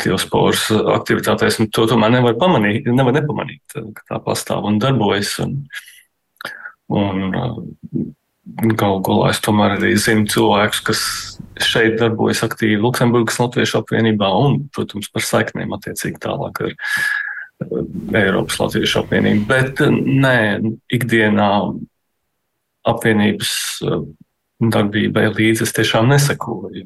diasporas 0.00 0.70
aktivitātēs, 0.72 1.60
un 1.60 1.68
to 1.68 1.84
tomēr 1.90 2.16
nevar 2.16 2.40
pamanīt, 2.40 2.88
nevar 2.88 3.12
nepamanīt, 3.18 3.76
ka 3.76 4.08
tā 4.08 4.22
pastāv 4.24 4.64
un 4.70 4.80
darbojas. 4.80 5.36
Un, 5.44 5.60
un 6.96 8.72
Galu 8.78 9.00
galā 9.04 9.32
es 9.34 9.40
tomēr 9.42 9.74
arī 9.74 9.96
zinu 9.98 10.28
cilvēkus, 10.30 10.80
kas 10.86 11.00
šeit 11.62 11.98
darbojas 12.00 12.42
aktīvi 12.46 12.80
Luksemburgas 12.82 13.38
Latviešu 13.40 13.80
apvienībā 13.80 14.28
un, 14.42 14.58
protams, 14.74 15.08
par 15.12 15.24
saiknēm 15.24 15.74
attiecīgi 15.76 16.20
tālāk 16.22 16.62
ar 16.64 16.72
eh, 16.72 18.22
Eiropas 18.22 18.60
Latviešu 18.62 19.02
apvienību. 19.04 19.46
Bet 19.48 19.82
eh, 19.84 19.98
nē, 20.26 20.38
ikdienā 20.98 21.50
apvienības 22.92 23.52
eh, 23.86 24.06
darbībai 24.76 25.28
līdzi 25.36 25.66
es 25.66 25.74
tiešām 25.76 26.10
nesakoju. 26.12 26.84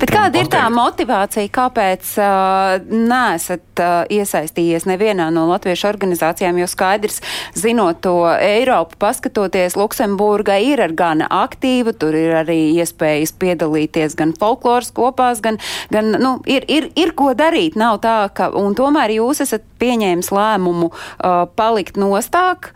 Bet 0.00 0.12
kāda 0.14 0.40
ir 0.40 0.48
tā 0.50 0.62
motivācija, 0.70 1.50
kāpēc 1.52 2.12
uh, 2.22 2.76
neesat 2.86 3.80
uh, 3.82 4.04
iesaistījies 4.12 4.86
nevienā 4.86 5.26
no 5.34 5.46
latviešu 5.50 5.88
organizācijām, 5.90 6.60
jo 6.60 6.68
skaidrs, 6.70 7.18
zinot 7.58 7.98
to 8.04 8.14
Eiropu, 8.30 8.98
paskatoties, 9.02 9.76
Luksemburga 9.76 10.58
ir 10.62 10.84
ar 10.84 10.94
gana 10.96 11.26
aktīvu, 11.42 11.96
tur 11.98 12.14
ir 12.18 12.36
arī 12.44 12.60
iespējas 12.78 13.34
piedalīties 13.40 14.14
gan 14.18 14.36
folkloras 14.38 14.92
kopās, 14.96 15.42
gan, 15.44 15.58
gan 15.90 16.14
nu, 16.14 16.36
ir, 16.46 16.68
ir, 16.70 16.90
ir 16.94 17.16
ko 17.18 17.32
darīt. 17.36 17.74
Nav 17.80 17.98
tā, 18.06 18.18
ka, 18.36 18.52
un 18.54 18.78
tomēr 18.78 19.16
jūs 19.18 19.42
esat 19.44 19.66
pieņēmis 19.82 20.30
lēmumu 20.30 20.92
uh, 20.92 21.42
palikt 21.58 21.98
nostāk. 22.00 22.70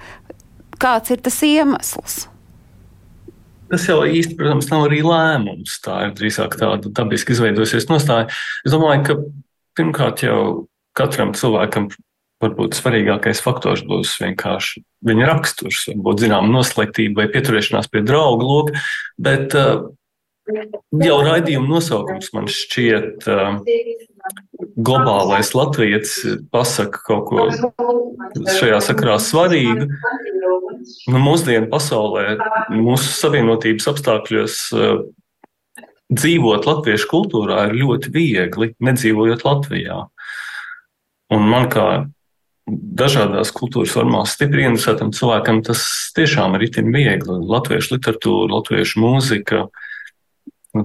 Kāds 0.81 1.12
ir 1.14 1.22
tas 1.22 1.38
iemesls? 1.46 2.24
Tas 3.70 3.87
jau 3.88 4.00
īsti, 4.06 4.37
protams, 4.38 4.68
nav 4.72 4.88
arī 4.88 5.00
lēmums. 5.06 5.78
Tā 5.85 5.96
ir 6.09 6.14
drīzāk 6.18 6.56
tāda 6.61 6.92
dabiski 7.00 7.35
izveidojusies 7.37 7.88
nostāja. 7.90 8.28
Es 8.66 8.74
domāju, 8.74 9.04
ka 9.06 9.18
pirmkārt 9.78 10.24
jau 10.26 10.40
katram 10.98 11.35
cilvēkam 11.37 11.90
varbūt 12.40 12.76
svarīgākais 12.78 13.42
faktors 13.44 13.83
būs 13.87 14.14
vienkārši 14.22 14.83
viņa 15.06 15.28
raksturs, 15.28 15.85
varbūt 15.90 16.22
zināma 16.24 16.48
noslēgtība 16.54 17.22
vai 17.22 17.33
pieturēšanās 17.35 17.90
pie 17.92 18.02
draugu 18.06 18.48
loka. 18.48 18.85
Bet 19.20 19.56
uh, 19.59 19.90
jau 21.04 21.18
raidījuma 21.26 21.68
nosaukums 21.70 22.32
man 22.36 22.48
šķiet 22.50 23.28
uh, 23.30 23.60
globālais 24.76 25.52
latviečs 25.56 26.16
pasaka 26.52 27.02
kaut 27.06 27.30
ko 27.30 27.46
šajā 28.58 28.80
sakrā 28.90 29.16
svarīgu. 29.22 29.88
Nu, 31.12 31.20
mūsdienu 31.20 31.68
pasaulē, 31.70 32.38
mūsu 32.72 33.10
savienotības 33.12 33.90
apstākļos 33.92 34.60
uh, 34.76 35.02
dzīvot 36.10 36.66
latviešu 36.66 37.10
kultūrā 37.10 37.66
ir 37.68 37.76
ļoti 37.82 38.12
viegli, 38.14 38.72
nedzīvojot 38.82 39.44
Latvijā. 39.46 40.00
Un 41.30 41.46
man 41.46 41.68
kā 41.70 41.86
dažādās 42.70 43.52
kultūras 43.54 43.94
formās 43.94 44.34
stipri 44.36 44.66
interesētam 44.66 45.12
cilvēkam 45.14 45.62
tas 45.66 45.82
tiešām 46.16 46.56
ir 46.58 46.66
itin 46.68 46.90
viegli. 46.94 47.38
Latviešu 47.50 47.96
literatūra, 47.96 48.50
latviešu 48.56 49.02
mūzika, 49.02 49.64
nu, 49.66 49.89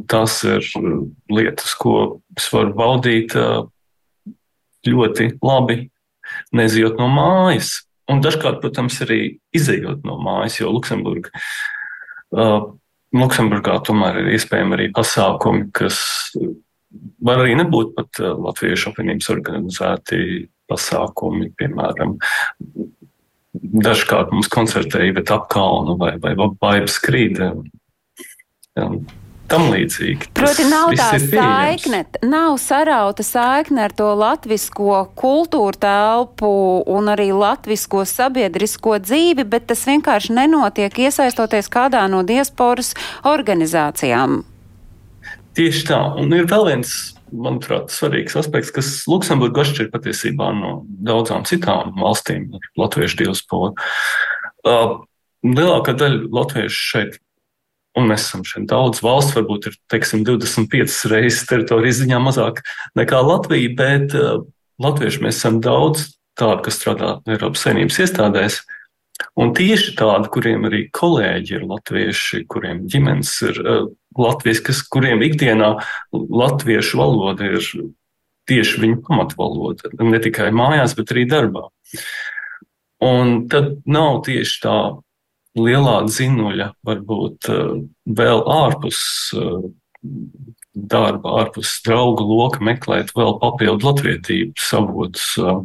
tas 0.09 0.39
ir 0.47 0.65
lietas, 1.31 1.75
ko 1.77 2.21
es 2.37 2.47
varu 2.53 2.73
baudīt 2.77 3.35
ļoti 4.85 5.29
labi, 5.45 5.77
nezijot 6.55 6.97
no 7.01 7.09
mājas. 7.11 7.83
Un 8.11 8.21
dažkārt, 8.21 8.59
protams, 8.61 8.99
arī 9.01 9.37
izējot 9.55 10.03
no 10.05 10.19
mājas, 10.21 10.59
jo 10.59 10.69
Luksemburga, 10.73 11.31
uh, 12.37 12.67
Luksemburgā 13.15 13.79
tomēr 13.85 14.19
ir 14.21 14.33
iespējami 14.35 14.75
arī 14.75 14.87
pasākumi, 14.95 15.69
kas 15.75 15.97
var 17.23 17.43
arī 17.43 17.55
nebūt 17.59 17.93
pat 17.95 18.19
Latviešu 18.19 18.91
apvienības 18.91 19.29
organizēti 19.33 20.19
pasākumi, 20.69 21.51
piemēram, 21.59 22.15
dažkārt 23.85 24.33
mums 24.33 24.49
koncertēja 24.51 25.13
Iveta 25.13 25.39
apkalnu 25.39 25.95
vai, 26.01 26.15
vai 26.21 26.33
Baiba 26.35 26.91
skrīda. 26.91 27.53
Tam 29.51 29.67
līdzīgi. 29.69 30.31
Proti, 30.33 30.65
nav 30.71 30.95
tā 30.97 31.19
saikne, 31.21 32.01
nav 32.25 32.55
sarauta 32.61 33.21
saikne 33.25 33.83
ar 33.85 33.93
to 33.93 34.07
latvisko 34.17 35.03
kultūru 35.19 35.77
telpu 35.77 36.49
un 36.89 37.11
arī 37.13 37.29
latvisko 37.29 38.07
sabiedrisko 38.09 38.97
dzīvi, 39.05 39.45
bet 39.45 39.67
tas 39.69 39.85
vienkārši 39.85 40.33
nenotiek 40.39 40.97
iesaistoties 41.05 41.69
kādā 41.69 42.07
no 42.09 42.23
diasporas 42.25 42.95
organizācijām. 43.21 44.41
Tieši 45.55 45.85
tā. 45.87 46.01
Un 46.19 46.33
ir 46.35 46.49
vēl 46.49 46.65
viens 46.71 46.95
manuprāt, 47.31 47.93
svarīgs 47.93 48.35
aspekts, 48.39 48.73
kas 48.73 48.89
Luksemburgu 49.09 49.61
atšķir 49.63 49.91
patiesībā 49.93 50.49
no 50.57 50.79
daudzām 51.05 51.45
citām 51.47 51.93
valstīm, 52.01 52.49
latviešu 52.79 53.21
diasporu. 53.23 53.75
Uh, 54.65 55.03
lielākā 55.45 55.95
daļa 55.97 56.31
latviešu 56.33 56.81
šeit, 56.89 57.19
un 57.95 58.09
mēs 58.11 58.27
esam 58.27 58.43
šeit 58.47 58.67
daudz 58.69 59.01
valsts, 59.05 59.35
varbūt 59.37 59.69
ir 59.69 59.77
teiksim, 59.91 60.25
25 60.27 60.97
reizes 61.11 61.45
teritorijas 61.49 62.01
ziņā 62.01 62.19
mazāk 62.23 62.61
nekā 62.99 63.21
Latvija, 63.23 63.71
bet 63.77 64.15
uh, 64.19 64.43
latvieši 64.83 65.23
mēs 65.23 65.39
esam 65.39 65.61
daudz 65.63 66.09
tādu, 66.35 66.61
kas 66.65 66.79
strādā 66.79 67.17
Eiropas 67.31 67.63
saimnības 67.65 68.01
iestādēs. 68.03 68.63
Un 69.39 69.53
tieši 69.55 69.93
tādi, 69.95 70.27
kuriem 70.31 70.67
arī 70.67 70.81
kolēģi 70.95 71.55
ir 71.55 71.67
latvieši, 71.69 72.41
kuriem 72.51 72.83
ģimenes 72.91 73.31
ir 73.47 73.61
uh, 73.63 73.85
latviskas, 74.19 74.83
kuriem 74.91 75.23
ikdienā 75.23 75.77
latviešu 76.11 76.99
valoda 76.99 77.47
ir 77.55 77.69
tieši 78.49 78.83
viņu 78.83 79.01
pamatvaloda. 79.07 79.95
Ne 80.03 80.19
tikai 80.21 80.51
mājās, 80.55 80.93
bet 80.97 81.15
arī 81.15 81.25
darbā. 81.31 81.67
Un 83.05 83.45
tad 83.51 83.77
nav 83.87 84.21
tieši 84.27 84.61
tā 84.63 84.77
lielā 85.59 85.97
dzinuļa, 86.09 86.69
varbūt 86.85 87.49
uh, 87.51 87.73
vēl 88.19 88.43
ārpus 88.51 88.99
uh, 89.37 89.65
darba, 90.75 91.39
ārpus 91.41 91.77
draugu 91.85 92.25
loka 92.27 92.63
meklēt 92.65 93.13
vēl 93.15 93.37
papildu 93.41 93.89
latviedības 93.89 94.71
avotus. 94.79 95.27
Uh, 95.41 95.63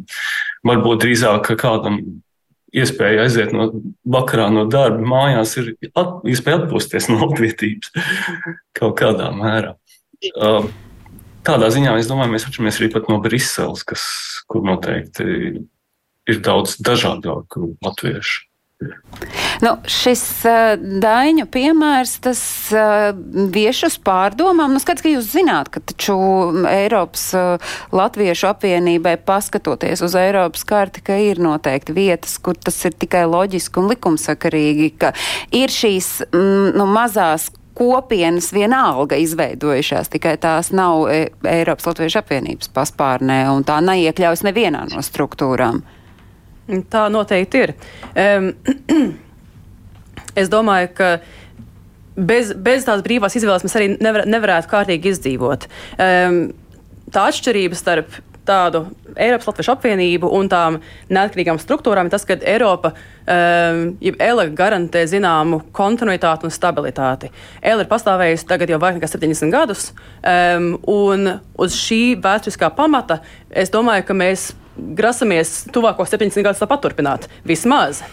varbūt 0.67 1.05
drīzāk 1.05 1.53
kādam 1.61 2.01
iespēja 2.71 3.25
aiziet 3.25 3.51
no 3.55 3.67
vakarā 4.07 4.47
no 4.53 4.63
darba 4.71 5.03
mājās, 5.03 5.57
ir 5.59 5.73
at, 5.91 6.21
iespēja 6.27 6.63
atpūsties 6.63 7.09
no 7.11 7.19
latviedzības 7.25 7.91
kaut 8.79 8.95
kādā 9.01 9.27
mērā. 9.35 9.75
Tādā 11.41 11.71
ziņā 11.73 11.95
es 11.97 12.07
domāju, 12.09 12.35
mēs 12.35 12.45
atšķiramies 12.45 12.79
arī 12.79 12.89
no 13.09 13.17
Briseles, 13.23 13.83
kas, 13.87 14.03
kur 14.47 14.63
noteikti 14.63 15.25
ir 16.29 16.41
daudz 16.45 16.77
dažādāku 16.85 17.73
latviešu. 17.81 18.50
Nu, 19.61 19.75
šis 19.85 20.23
uh, 20.49 20.73
daņu 20.79 21.45
piemērs, 21.53 22.15
tas 22.25 22.41
uh, 22.73 23.11
vieš 23.53 23.83
uz 23.91 23.97
pārdomām. 24.01 24.73
Nu, 24.73 24.81
skats, 24.81 25.03
ka 25.05 25.11
jūs 25.11 25.29
zināt, 25.35 25.69
ka 25.73 25.83
taču 25.85 26.15
Eiropas 26.65 27.27
uh, 27.37 27.75
Latviešu 27.93 28.49
apvienībai 28.49 29.19
paskatoties 29.21 30.01
uz 30.05 30.17
Eiropas 30.17 30.65
karti, 30.65 31.05
ka 31.05 31.19
ir 31.21 31.41
noteikti 31.43 31.93
vietas, 31.93 32.39
kur 32.41 32.57
tas 32.57 32.79
ir 32.89 32.97
tikai 32.97 33.27
loģiski 33.29 33.83
un 33.83 33.93
likumsakarīgi, 33.93 34.91
ka 35.01 35.13
ir 35.53 35.73
šīs 35.73 36.13
mm, 36.31 36.73
nu, 36.81 36.89
mazās 36.89 37.51
kopienas 37.77 38.49
vienalga 38.53 39.21
izveidojušās, 39.21 40.09
tikai 40.11 40.35
tās 40.41 40.73
nav 40.75 41.05
Eiropas 41.13 41.93
Latviešu 41.93 42.23
apvienības 42.25 42.73
paspārnē 42.73 43.43
un 43.53 43.65
tā 43.67 43.77
neiekļaus 43.85 44.41
nevienā 44.49 44.87
no 44.89 45.05
struktūrām. 45.05 45.85
Tā 46.91 47.07
noteikti 47.11 47.65
ir. 47.65 47.73
Um, 48.13 48.51
es 50.41 50.51
domāju, 50.51 50.91
ka 50.95 51.11
bez, 52.15 52.53
bez 52.55 52.87
tādas 52.87 53.05
brīvās 53.05 53.35
izvēles 53.39 53.65
mēs 53.65 53.77
arī 53.79 53.93
nevar, 53.97 54.27
nevarētu 54.29 54.71
kārtīgi 54.71 55.15
izdzīvot. 55.15 55.67
Um, 55.97 56.43
tā 57.11 57.27
atšķirība 57.31 57.79
starp 57.79 58.21
tādu 58.47 58.85
Eiropas 59.15 59.47
Latviešu 59.49 59.73
apvienību 59.75 60.29
un 60.33 60.47
tām 60.49 60.79
neatkarīgām 61.13 61.59
struktūrām 61.61 62.07
ir 62.07 62.13
tas, 62.13 62.23
ka 62.25 62.37
Eiropa, 62.39 62.93
um, 63.25 63.83
ELA 64.01 64.47
garantē 64.57 65.03
zināmu 65.09 65.61
kontinuitāti 65.75 66.47
un 66.47 66.53
stabilitāti. 66.53 67.29
ELA 67.61 67.85
ir 67.85 67.91
pastāvējusi 67.91 68.47
tagad 68.49 68.73
jau 68.73 68.79
vairāk 68.81 68.97
nekā 69.01 69.11
70 69.11 69.53
gadus, 69.53 69.91
um, 70.23 70.73
un 70.89 71.35
uz 71.61 71.77
šī 71.77 72.01
vēsturiskā 72.23 72.71
pamata 72.77 73.21
es 73.49 73.73
domāju, 73.73 74.07
ka 74.09 74.17
mēs 74.17 74.51
grasamies 74.77 75.65
tuvāko 75.73 76.05
70 76.07 76.45
gadus 76.45 76.61
tāpat 76.61 76.83
turpināt. 76.85 77.27
Vismaz. 77.47 78.03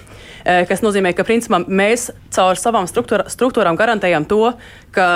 Kas 0.45 0.81
nozīmē, 0.81 1.13
ka 1.17 1.27
principā, 1.27 1.59
mēs 1.67 2.09
caur 2.33 2.57
savām 2.57 2.87
struktūrām 2.89 3.77
garantējam 3.77 4.25
to, 4.31 4.53
ka 4.95 5.09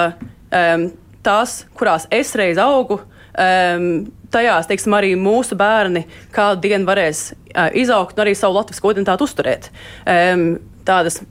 um, 0.53 0.89
tās, 1.25 1.63
kurās 1.79 2.09
es 2.13 2.35
reiz 2.37 2.61
augu, 2.61 2.99
um, 3.01 3.87
tajās 4.35 4.69
teiksim, 4.69 4.97
arī 4.99 5.15
mūsu 5.17 5.57
bērni 5.59 6.05
kādu 6.35 6.67
dienu 6.67 6.89
varēs 6.89 7.31
uh, 7.33 7.71
izaugt 7.79 8.19
un 8.19 8.27
arī 8.27 8.35
savu 8.37 8.59
latviešu 8.59 8.93
identitāti 8.93 9.27
uzturēt. 9.27 9.71
Um, 10.05 10.49
tādas 10.89 11.23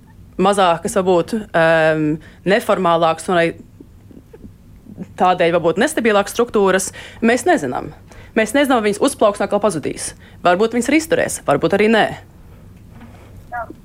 mazākas, 0.41 0.95
varbūt 0.97 1.35
um, 1.37 2.07
neformālākas 2.47 3.29
un 3.29 3.43
tādēļ 5.19 5.57
varbūt 5.57 5.81
nestabilākas 5.81 6.33
struktūras, 6.35 6.91
mēs 7.25 7.45
nezinām. 7.49 7.91
Mēs 8.37 8.55
nezinām, 8.55 8.79
vai 8.79 8.89
viņas 8.89 9.01
uzplauks, 9.03 9.41
nākamā 9.43 9.63
pazudīs. 9.63 10.13
Varbūt 10.45 10.77
viņas 10.77 10.89
arī 10.91 10.99
izturēs, 11.01 11.39
varbūt 11.47 11.75
arī 11.77 11.89
nē. 11.91 12.05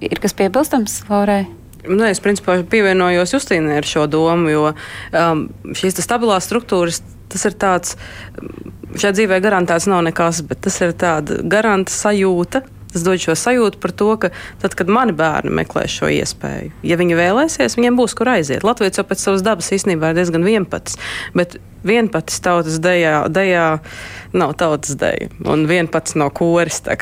Ir 0.07 0.21
kas 0.23 0.37
piebilstams, 0.37 1.01
Laurai? 1.11 1.45
Nu, 1.87 2.03
es 2.07 2.23
principā 2.23 2.59
pievienojos 2.67 3.35
Justīnai 3.35 3.81
ar 3.81 3.87
šo 3.87 4.07
domu, 4.11 4.51
jo 4.51 4.71
um, 4.73 5.45
šīs 5.77 5.99
stabilās 6.03 6.49
struktūras 6.49 7.03
tas 7.31 7.43
ir 7.49 7.57
tāds, 7.59 7.97
šajā 8.95 9.13
dzīvē 9.19 9.41
garantēts 9.45 9.89
nav 9.91 10.05
nekas, 10.07 10.43
bet 10.47 10.63
tas 10.67 10.79
ir 10.83 10.95
tāds 10.99 11.43
garanta 11.51 11.93
sajūta, 11.93 12.63
Tas 12.97 13.05
dod 13.05 13.21
šo 13.21 13.35
sajūtu 13.37 13.77
par 13.77 13.93
to, 13.93 14.07
ka 14.17 14.31
tad, 14.63 14.73
kad 14.73 14.89
mani 14.89 15.13
bērni 15.13 15.51
meklēs 15.59 15.99
šo 15.99 16.09
iespēju, 16.15 16.71
ja 16.81 16.97
viņi 16.97 17.19
vēlēsies, 17.19 17.77
viņiem 17.77 17.99
būs 17.99 18.15
kur 18.17 18.31
aiziet. 18.33 18.65
Latvijas 18.65 18.97
jau 18.97 19.05
pēc 19.05 19.21
savas 19.21 19.45
dabas 19.45 19.69
īstenībā 19.77 20.15
ir 20.15 20.17
diezgan 20.17 20.47
vienpats, 20.47 20.97
vienpats 21.85 22.41
tautas 22.41 22.81
dejā, 22.81 23.27
dejā 23.29 23.67
nav 24.33 24.57
tautas 24.57 24.97
deja, 24.97 25.29
un 25.45 25.69
vienpats 25.69 26.17
nav 26.17 26.33
koris. 26.41 26.81
Tad, 26.81 26.97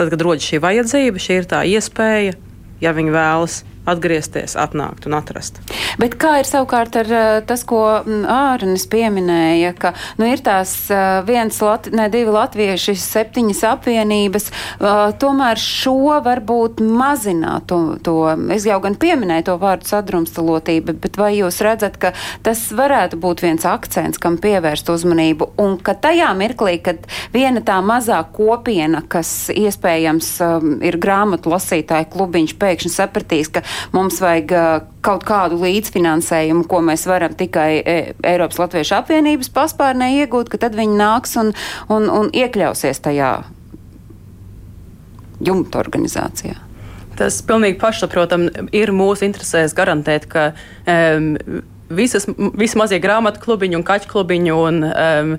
kad 0.00 0.24
rodas 0.24 0.48
šī 0.48 0.62
vajadzība, 0.64 1.20
šī 1.20 1.38
ir 1.42 1.52
tā 1.52 1.60
iespēja, 1.68 2.32
ja 2.80 2.96
viņi 2.96 3.12
vēlas 3.12 3.60
atgriezties, 3.88 4.56
atnākt 4.56 5.08
un 5.08 5.16
atrast. 5.18 5.60
Bet 6.00 6.16
kā 6.20 6.38
ir 6.40 6.48
savukārt 6.48 6.96
ar 7.02 7.10
uh, 7.10 7.38
tas, 7.46 7.64
ko 7.68 7.82
mm, 8.00 8.24
Ārnis 8.30 8.86
pieminēja, 8.90 9.74
ka 9.78 9.92
nu, 10.20 10.28
ir 10.30 10.40
tās 10.44 10.72
uh, 10.92 11.20
viens, 11.26 11.58
lat, 11.64 11.90
ne 11.92 12.08
divi 12.12 12.32
latvieši, 12.34 12.96
septiņas 13.00 13.62
apvienības, 13.74 14.50
uh, 14.50 15.12
tomēr 15.20 15.60
šo 15.60 16.16
varbūt 16.24 16.80
mazināt 16.84 17.68
to, 17.70 17.80
to. 18.04 18.16
Es 18.54 18.66
jau 18.68 18.80
gan 18.84 18.96
pieminēju 19.00 19.48
to 19.50 19.58
vārdu 19.60 19.88
sadrumstalotība, 19.90 20.96
bet 21.04 21.20
vai 21.20 21.34
jūs 21.36 21.60
redzat, 21.64 21.98
ka 22.00 22.14
tas 22.44 22.66
varētu 22.74 23.20
būt 23.20 23.44
viens 23.44 23.68
akcents, 23.68 24.20
kam 24.20 24.38
pievērst 24.42 24.88
uzmanību, 24.92 25.52
un 25.60 25.76
ka 25.84 25.96
tajā 26.06 26.30
mirklī, 26.38 26.78
kad 26.84 27.04
viena 27.34 27.62
tā 27.64 27.78
mazā 27.84 28.20
kopiena, 28.34 29.04
kas 29.08 29.50
iespējams 29.52 30.30
ir 30.84 30.98
grāmatu 31.00 31.52
lasītāju 31.52 32.10
klubiņš, 32.14 32.56
pēkšņi 32.60 32.92
sapratīs, 32.94 33.52
ka 33.52 33.64
mums 33.94 34.20
vajag 34.22 34.54
kaut 35.04 35.26
kādu 35.28 35.58
līdzfinansējumu, 35.62 36.66
ko 36.70 36.80
mēs 36.84 37.06
varam 37.10 37.34
tikai 37.38 37.70
Eiropas 37.84 38.60
Latviešu 38.62 38.98
apvienības 39.00 39.52
paspārnē 39.54 40.12
iegūt, 40.20 40.52
ka 40.52 40.60
tad 40.66 40.78
viņi 40.78 40.98
nāks 41.00 41.36
un, 41.40 41.52
un, 41.92 42.08
un 42.08 42.30
iekļausies 42.32 43.02
tajā 43.04 43.34
jumta 45.44 45.80
organizācijā. 45.82 46.56
Tas 47.18 47.38
pilnīgi 47.46 47.78
pašsaprotam 47.78 48.48
ir 48.74 48.90
mūsu 48.94 49.26
interesēs 49.28 49.74
garantēt, 49.76 50.26
ka 50.30 50.48
um, 50.90 51.34
visas, 51.94 52.26
visi 52.58 52.78
mazie 52.80 52.98
grāmatu 53.02 53.42
klubiņi 53.44 53.78
un 53.78 53.86
kaķu 53.86 54.10
klubiņi 54.10 54.56
un 54.56 54.80
um, 54.88 55.36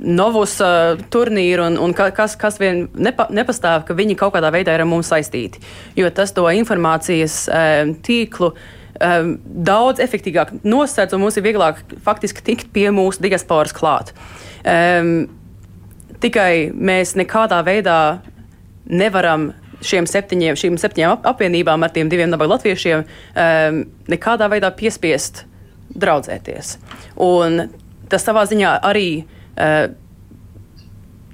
novus 0.00 0.56
uh, 0.64 0.98
turnīru 1.12 1.66
un, 1.68 1.78
un 1.80 1.94
kas, 1.94 2.36
kas 2.40 2.58
vien 2.60 2.86
nepa, 2.94 3.28
nepastāv, 3.32 3.84
ka 3.88 3.96
viņi 3.96 4.16
kaut 4.18 4.34
kādā 4.36 4.50
veidā 4.52 4.74
ir 4.74 4.84
ar 4.84 4.88
mums 4.88 5.10
saistīti. 5.12 5.60
Jo 5.98 6.10
tas 6.14 6.32
to 6.36 6.46
informācijas 6.48 7.42
um, 7.52 7.94
tīklu 8.04 8.52
um, 8.52 9.34
daudz 9.44 10.02
efektīvāk 10.02 10.56
nosēdz 10.64 11.16
un 11.16 11.24
mums 11.24 11.36
ir 11.36 11.46
vieglāk 11.46 11.82
faktiski 12.04 12.44
tikt 12.46 12.72
pie 12.74 12.88
mūsu 12.94 13.22
diasporas 13.24 13.76
klāt. 13.76 14.14
Um, 14.64 15.28
tikai 16.20 16.70
mēs 16.72 17.16
nekādā 17.18 17.60
veidā 17.66 18.20
nevaram 18.90 19.50
šiem 19.84 20.08
septiņiem, 20.08 20.56
šīm 20.60 20.76
septiņām 20.80 21.26
apvienībām 21.28 21.84
ar 21.84 21.92
tiem 21.92 22.08
diviem 22.12 22.32
nabaga 22.32 22.56
latviešiem 22.56 23.04
um, 23.04 23.84
nekādā 24.12 24.48
veidā 24.52 24.72
piespiest 24.76 25.44
draudzēties. 25.90 26.76
Un 27.20 27.66
tas 28.10 28.24
savā 28.26 28.42
ziņā 28.48 28.74
arī 28.86 29.10
uh, 29.20 29.28
Eh, 29.30 29.39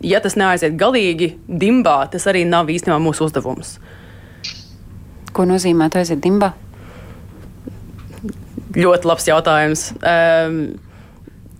ja 0.06 0.20
tas 0.22 0.36
neaiziet 0.38 0.76
galīgi 0.80 1.34
dimbā, 1.48 1.98
tas 2.12 2.26
arī 2.30 2.44
nav 2.48 2.70
īstenībā 2.72 2.98
mūsu 3.02 3.26
uzdevums. 3.28 3.76
Ko 5.36 5.44
nozīmē 5.48 5.90
tas 5.92 6.06
aiziet 6.06 6.22
dimbā? 6.24 6.52
Ļoti 8.76 9.08
labs 9.08 9.28
jautājums. 9.28 9.86
Um, 10.00 10.60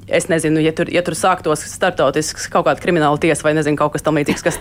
es 0.09 0.29
nezinu, 0.31 0.61
ja 0.63 0.73
tur, 0.77 0.89
ja 0.93 1.03
tur 1.07 1.17
sāktos 1.19 1.65
startautisks 1.67 2.47
kaut 2.53 2.67
kāda 2.69 2.83
krimināla 2.83 3.19
tiesa 3.21 3.47
vai 3.47 3.55
nezinu, 3.57 3.79
kaut 3.81 3.97
kas 3.97 4.07
tamlīdzīgs, 4.07 4.45
kas 4.47 4.61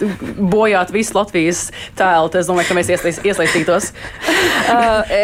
bojātu 0.55 0.95
visu 0.95 1.17
Latvijas 1.17 1.67
tēlu, 1.99 2.31
tad 2.33 2.41
es 2.41 2.49
domāju, 2.49 2.69
ka 2.69 2.77
mēs 2.79 2.91
ieslēs, 2.95 3.21
ieslēgtītos. 3.25 3.91
uh, 4.73 5.13
e, 5.13 5.21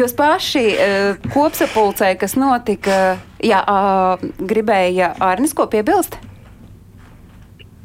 jūs 0.00 0.14
paši 0.18 0.64
uh, 0.74 1.30
kopsapulcē, 1.34 2.12
kas 2.20 2.34
notika, 2.38 3.18
jā, 3.44 3.62
uh, 3.62 4.28
gribēja 4.42 5.14
Arnis 5.22 5.54
ko 5.56 5.68
piebilst? 5.70 6.18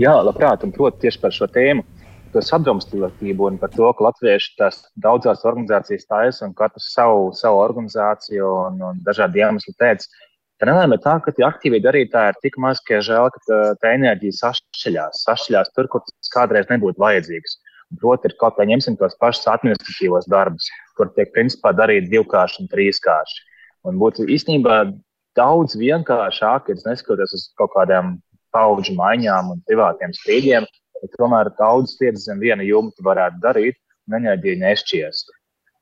Jā, 0.02 0.16
labprāt, 0.26 0.66
un 0.66 0.74
proti 0.74 1.06
tieši 1.06 1.22
par 1.22 1.36
šo 1.36 1.50
tēmu. 1.54 1.86
To 2.34 2.42
sadrumstalotību 2.42 3.46
un 3.46 3.60
par 3.62 3.70
to, 3.70 3.86
ka 3.94 4.08
latvieši 4.08 4.56
tās 4.58 4.80
daudzās 4.98 5.44
organizācijas 5.46 6.08
taisa 6.10 6.48
un 6.48 6.56
katrs 6.58 6.88
savu, 6.96 7.28
savu 7.38 7.60
organizāciju 7.62 8.48
un, 8.72 8.80
un 8.90 9.04
dažādu 9.06 9.38
iemeslu 9.38 9.76
pēc 9.78 10.08
Tā 10.08 10.33
nelēma 10.70 10.98
ir 10.98 11.04
tā, 11.04 11.18
ka 11.24 11.34
tie 11.36 11.46
aktīvie 11.48 11.80
darītāji 11.84 12.34
ir 12.34 12.42
tik 12.46 12.58
maz, 12.62 12.82
ka 12.88 13.00
žēl, 13.04 13.30
ka 13.34 13.42
tā, 13.48 13.60
tā 13.82 13.94
enerģija 13.98 14.38
sašķeļās. 14.40 15.24
Sašķeļās 15.28 15.72
tur, 15.76 15.90
kur 15.92 16.04
tas 16.06 16.34
kādreiz 16.34 16.70
nebūtu 16.70 17.02
vajadzīgs. 17.02 17.58
Proti, 18.02 18.30
ir 18.30 18.38
kaut 18.42 18.56
kā 18.58 18.66
ņemsim 18.66 18.98
tos 18.98 19.18
pašus 19.22 19.50
administratīvos 19.52 20.30
darbus, 20.32 20.70
kur 20.98 21.12
tiek 21.18 21.34
principā 21.34 21.74
darīti 21.78 22.10
divkārši 22.14 22.64
un 22.64 22.70
trīskārši. 22.72 23.42
Un 23.90 24.00
būtu 24.02 24.26
īstenībā 24.34 24.78
daudz 25.38 25.76
vienkāršāk, 25.78 26.70
ja 26.70 26.78
neskatoties 26.88 27.36
uz 27.38 27.46
kaut 27.60 27.74
kādām 27.76 28.16
paudžu 28.54 28.96
maiņām 28.98 29.52
un 29.54 29.62
privātiem 29.68 30.14
strīdiem, 30.16 30.66
bet 31.02 31.18
tomēr 31.20 31.52
daudz 31.60 31.98
lietas 32.02 32.28
zem 32.30 32.42
viena 32.42 32.66
jumta 32.66 33.06
varētu 33.06 33.42
darīt 33.44 33.78
un 34.08 34.20
enerģiju 34.22 34.62
nešķiest. 34.64 35.34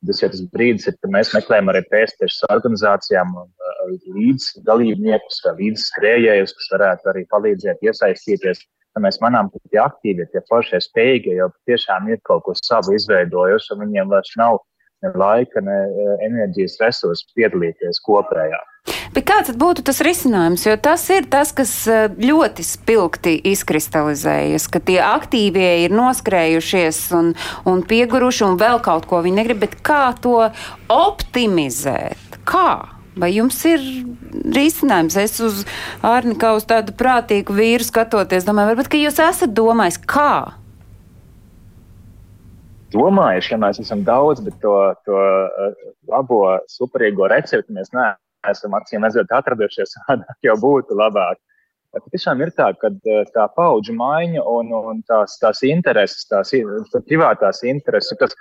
Tas 0.10 0.22
jau 0.24 0.32
tas 0.34 0.42
brīdis, 0.50 0.88
ir, 0.90 0.96
kad 0.98 1.12
mēs 1.14 1.30
meklējam 1.36 1.70
arī 1.70 1.84
pēcteču 1.92 2.48
organizācijām 2.50 3.36
līdz 4.16 4.48
dalībniekus 4.66 5.44
vai 5.46 5.54
līdz 5.60 5.84
skrējējus, 5.92 6.56
kas 6.58 6.72
varētu 6.74 7.12
arī 7.12 7.22
palīdzēt 7.34 7.86
iesaistīties. 7.86 8.64
Tad 8.92 9.06
mēs 9.06 9.22
manām, 9.24 9.52
ka 9.54 9.62
tie 9.70 9.80
aktīvi, 9.84 10.26
tie 10.34 10.42
foršie 10.50 10.82
spējīgie 10.84 11.38
jau 11.38 11.52
tiešām 11.70 12.10
ir 12.12 12.20
kaut 12.28 12.44
ko 12.48 12.58
savu 12.58 12.98
izveidojuši, 12.98 13.76
un 13.76 13.86
viņiem 13.86 14.10
vairs 14.12 14.34
nav 14.42 14.58
ne 15.06 15.14
laika, 15.22 15.62
ne 15.64 15.78
enerģijas 16.28 16.80
resursu 16.82 17.30
piedalīties 17.38 18.02
kopējā. 18.08 18.60
Kāds 19.32 19.54
būtu 19.56 19.84
tas 19.88 20.02
risinājums? 20.04 20.66
Jo 20.66 20.74
tas 20.76 21.06
ir 21.14 21.24
tas, 21.32 21.54
kas 21.56 21.72
eh, 21.88 22.12
ļoti 22.12 22.66
spilgti 22.68 23.32
izkristalizējas, 23.54 24.66
ka 24.68 24.82
tie 24.84 24.98
aktīvie 25.06 25.70
ir 25.86 25.94
noskrējušies 25.96 26.98
un, 27.16 27.30
un 27.70 27.84
pieguruši 27.88 28.44
un 28.50 28.58
vēl 28.60 28.82
kaut 28.84 29.06
ko 29.08 29.22
viņi 29.24 29.38
negrib, 29.38 29.62
bet 29.62 29.78
kā 29.88 30.10
to 30.20 30.50
optimizēt? 30.92 32.42
Kā? 32.44 32.92
Vai 33.16 33.30
jums 33.32 33.56
ir 33.70 33.86
risinājums? 34.52 35.16
Es 35.22 35.40
uz 35.44 35.62
Arni 36.04 36.36
kā 36.40 36.52
uz 36.58 36.68
tādu 36.68 36.92
prātīgu 37.00 37.56
vīru 37.56 37.88
skatoties, 37.88 38.44
domāju, 38.48 38.74
varbūt, 38.74 38.90
ka 38.92 39.00
jūs 39.00 39.22
esat 39.24 39.54
domājis, 39.56 40.00
kā? 40.12 40.58
Domājuši, 42.92 43.54
ka 43.54 43.62
mēs 43.64 43.80
esam 43.86 44.04
daudz, 44.04 44.44
bet 44.44 44.60
to, 44.60 44.76
to 45.08 45.24
eh, 45.24 45.88
labo, 46.12 46.42
superīgo 46.68 47.32
recepti 47.32 47.80
mēs 47.80 47.96
neesam 47.96 48.20
esam 48.50 48.76
acīm 48.78 49.06
redzot 49.06 49.32
atradušies, 49.38 49.98
jau 50.48 50.58
būtu 50.62 50.98
labāk. 50.98 51.40
Bet 51.92 52.06
tiešām 52.14 52.40
ir 52.46 52.54
tā, 52.56 52.70
ka 52.80 52.88
eh, 52.88 53.26
tā 53.36 53.50
paudžu 53.56 53.94
maiņa 53.98 54.46
un, 54.48 54.72
un 54.72 55.02
tās, 55.10 55.36
tās 55.42 55.60
intereses, 55.68 56.24
tās 56.30 56.54
tā 56.94 57.02
privātās 57.04 57.60
intereses, 57.68 58.16
tas 58.20 58.36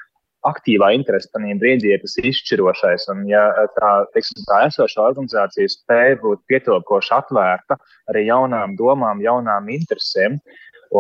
aktīvā 0.47 0.93
interese 0.97 1.29
tajā 1.35 1.57
brīdī 1.61 1.91
ir 1.93 2.01
tas 2.05 2.15
izšķirošais. 2.23 3.09
Un, 3.13 3.27
ja 3.29 3.43
tā, 3.77 3.91
teiksim, 4.15 4.45
tā 4.49 4.63
esošā 4.69 5.03
organizācija 5.11 5.73
spēja 5.75 6.21
būt 6.23 6.45
pietiekoši 6.49 7.15
atvērta 7.19 7.77
arī 8.13 8.29
jaunām 8.29 8.79
domām, 8.79 9.21
jaunām 9.25 9.69
interesēm, 9.75 10.39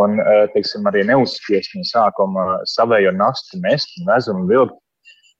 un 0.02 0.18
eh, 0.22 0.44
teiksim, 0.54 0.90
arī 0.90 1.06
neuzspiest 1.06 1.78
no 1.78 1.86
sākuma 1.86 2.50
savējo 2.74 3.14
nastu 3.16 3.62
mest 3.62 3.94
un 4.00 4.10
vezumu 4.10 4.46
vilkt 4.50 4.78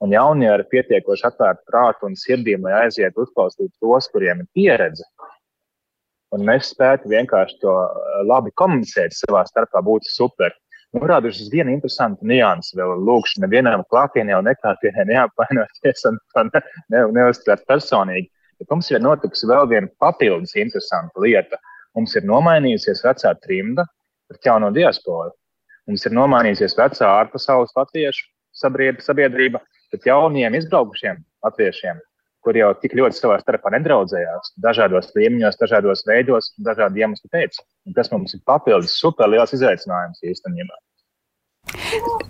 Un 0.01 0.13
jaunie 0.15 0.47
ar 0.49 0.63
pietiekoši 0.69 1.27
atvērtu 1.29 1.67
prātu 1.69 2.07
un 2.07 2.15
sirdīm, 2.17 2.63
lai 2.65 2.87
aizietu 2.87 3.21
uzklausīt 3.21 3.69
tos, 3.83 4.07
kuriem 4.09 4.41
ir 4.41 4.47
pieredze. 4.57 5.05
Un 6.33 6.45
mēs 6.47 6.71
spētu 6.71 7.11
vienkārši 7.11 7.59
to 7.61 7.75
eh, 7.83 8.21
labi 8.25 8.53
komunicēt 8.57 9.13
savā 9.13 9.43
starpā, 9.49 9.83
būtu 9.85 10.09
super. 10.09 10.55
Norādīšu 10.95 11.45
uz 11.45 11.51
vienu 11.53 11.71
interesantu 11.75 12.27
niansu, 12.27 12.73
vēl 12.79 13.03
lūkšu 13.07 13.43
nevienam 13.43 13.83
klātienē 13.93 14.39
un 14.39 14.49
neklātienē 14.49 15.05
neapvainoties 15.07 16.07
un 16.09 16.17
ne, 16.49 16.61
ne, 16.91 17.03
neuztvert 17.19 17.63
personīgi. 17.69 18.27
Bet 18.59 18.73
mums 18.73 18.89
ir 18.91 19.03
notikusi 19.03 19.47
vēl 19.47 19.69
viena 19.69 19.91
papildus 20.01 20.57
interesanta 20.59 21.23
lieta. 21.23 21.59
Mums 21.95 22.15
ir 22.17 22.25
nomainījusies 22.27 23.03
vecā 23.05 23.31
trimda 23.45 23.85
pret 24.31 24.49
jauno 24.49 24.71
diasporu. 24.75 25.31
Mums 25.87 26.05
ir 26.07 26.15
nomainījusies 26.15 26.75
vecā 26.79 27.07
ārpasaules 27.21 27.73
latviešu 27.77 28.27
sabiedrība 28.61 29.61
bet 29.93 30.07
jauniem 30.07 30.55
izbraukušiem 30.57 31.19
latviešiem, 31.45 31.99
kur 32.45 32.57
jau 32.57 32.71
tik 32.81 32.95
ļoti 32.97 33.19
savā 33.19 33.37
starpā 33.41 33.73
nedraudzējās, 33.75 34.53
dažādos 34.65 35.11
līmeņos, 35.17 35.59
dažādos 35.61 36.05
veidos, 36.07 36.51
dažādu 36.65 37.03
iemeslu 37.03 37.29
pēc. 37.33 37.59
Un 37.85 37.97
tas 37.97 38.09
mums 38.13 38.33
ir 38.37 38.41
papildus 38.47 38.97
super 39.01 39.29
liels 39.29 39.53
izaicinājums 39.57 40.23
īstenībā. 40.25 40.79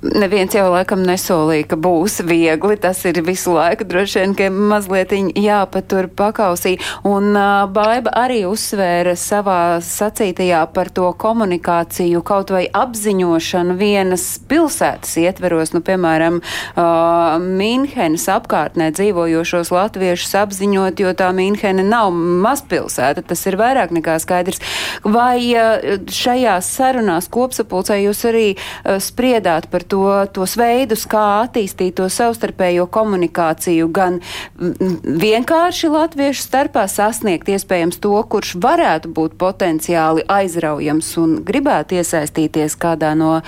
Neviens 0.02 0.54
jau 0.56 0.66
laikam 0.74 1.04
nesolīja, 1.06 1.68
ka 1.72 1.78
būs 1.78 2.22
viegli. 2.26 2.76
Tas 2.82 3.04
ir 3.06 3.20
visu 3.26 3.54
laiku 3.54 3.86
droši 3.86 4.22
vien, 4.22 4.34
ka 4.38 4.48
mazliet 4.50 5.14
jāpatur 5.38 6.08
pakausī. 6.18 6.78
Un 7.08 7.36
uh, 7.36 7.68
Baiba 7.72 8.14
arī 8.24 8.42
uzsvēra 8.50 9.14
savā 9.20 9.78
sacītajā 9.86 10.62
par 10.74 10.90
to 10.94 11.12
komunikāciju, 11.22 12.24
kaut 12.26 12.54
vai 12.54 12.64
apziņošanu 12.66 13.76
vienas 13.78 14.26
pilsētas 14.50 15.14
ietveros, 15.22 15.74
nu, 15.76 15.84
piemēram, 15.86 16.42
uh, 16.42 17.38
Minhenes 17.42 18.26
apkārtnē 18.32 18.92
dzīvojošos 18.98 19.74
latviešus 19.74 20.34
apziņot, 20.42 21.04
jo 21.06 21.14
tā 21.18 21.30
Minhene 21.36 21.86
nav 21.86 22.10
mazpilsēta, 22.16 23.26
tas 23.34 23.46
ir 23.46 23.60
vairāk 23.62 23.94
nekā 23.94 24.18
skaidrs. 24.24 24.62
Vai 25.06 25.38
uh, 25.54 26.02
šajās 26.10 26.74
sarunās 26.80 27.30
kopsapulcē 27.32 28.02
jūs 28.02 28.26
arī 28.32 28.48
uh, 28.56 28.98
spriedāt? 28.98 29.31
Spriedāt 29.32 29.70
par 29.72 29.84
to, 29.88 30.04
tos 30.34 30.58
veidus, 30.60 31.06
kā 31.08 31.46
attīstīt 31.46 31.96
to 31.96 32.10
savstarpējo 32.12 32.88
komunikāciju, 32.92 33.88
gan 33.88 34.20
vienkārši 34.60 35.88
latviešu 35.88 36.44
starpā 36.44 36.84
sasniegt 36.92 37.48
iespējams 37.48 38.02
to, 38.04 38.12
kurš 38.28 38.58
varētu 38.60 39.12
būt 39.16 39.38
potenciāli 39.40 40.26
aizraujams 40.28 41.14
un 41.22 41.38
gribētu 41.48 41.96
iesaistīties 42.02 42.76
kādā 42.76 43.14
no 43.16 43.38
uh, 43.40 43.46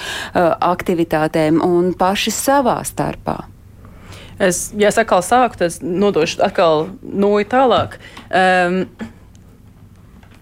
aktivitātēm 0.64 1.60
un 1.60 1.92
paši 2.00 2.32
savā 2.32 2.80
starpā. 2.88 3.44
Es, 4.40 4.72
ja 4.78 4.88
es 4.88 4.98
atkal 4.98 5.22
sāku, 5.22 5.60
tad 5.60 5.84
nodošu 5.84 6.40
atkal 6.48 6.88
nūju 7.04 7.50
tālāk. 7.52 8.00
Um, 8.32 8.86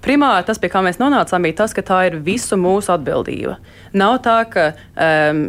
Primāri 0.02 0.46
tas, 0.48 0.60
pie 0.62 0.70
kā 0.74 0.82
mēs 0.86 0.98
nonācām, 1.02 1.44
bija 1.46 1.60
tas, 1.64 1.76
ka 1.78 1.84
tā 1.86 2.00
ir 2.10 2.22
visu 2.26 2.58
mūsu 2.58 2.94
atbildība. 2.96 3.60
Nav 3.94 4.18
tā, 4.26 4.40
ka 4.50 4.72
um, 4.96 5.44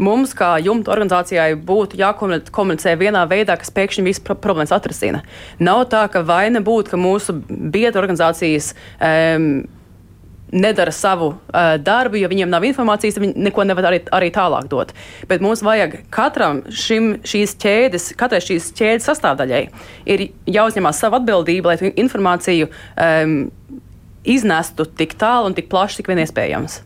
mums, 0.00 0.32
kā 0.36 0.54
jumta 0.64 0.94
organizācijai, 0.94 1.52
būtu 1.68 2.00
jākomunicē 2.00 2.96
vienā 3.00 3.26
veidā, 3.28 3.58
kas 3.60 3.72
pēkšņi 3.74 4.06
visas 4.06 4.24
pro 4.24 4.36
problēmas 4.38 4.72
atrisina. 4.74 5.22
Nav 5.60 5.84
tā, 5.92 6.06
ka 6.12 6.24
vaina 6.24 6.64
būtu, 6.64 6.94
ka 6.94 7.00
mūsu 7.00 7.36
biedru 7.48 8.02
organizācijas 8.04 8.72
um, 8.96 9.64
nedara 10.52 10.92
savu 10.92 11.32
uh, 11.32 11.74
darbu, 11.80 12.18
jo 12.20 12.28
viņiem 12.30 12.50
nav 12.52 12.64
informācijas, 12.68 13.18
viņi 13.22 13.40
neko 13.48 13.64
nevar 13.68 13.88
arī, 13.90 14.02
arī 14.12 14.28
tālāk 14.34 14.68
dot. 14.72 14.92
Bet 15.28 15.44
mums 15.44 15.64
vajag 15.64 16.02
katram 16.12 16.62
šim, 16.68 17.14
šīs 17.26 17.56
ķēdes, 17.62 18.12
katrai 18.20 18.42
šīs 18.44 18.70
ķēdes 18.76 19.08
sastāvdaļai 19.08 19.64
ir 20.12 20.28
jāuzņemās 20.52 21.02
savu 21.02 21.20
atbildību, 21.22 21.72
lai 21.72 21.92
informāciju 22.04 22.68
um, 22.68 23.36
iznestu 24.22 24.86
tik 24.86 25.16
tālu 25.18 25.50
un 25.50 25.58
tik 25.58 25.72
plaši, 25.72 26.00
cik 26.00 26.12
vien 26.12 26.22
iespējams. 26.22 26.82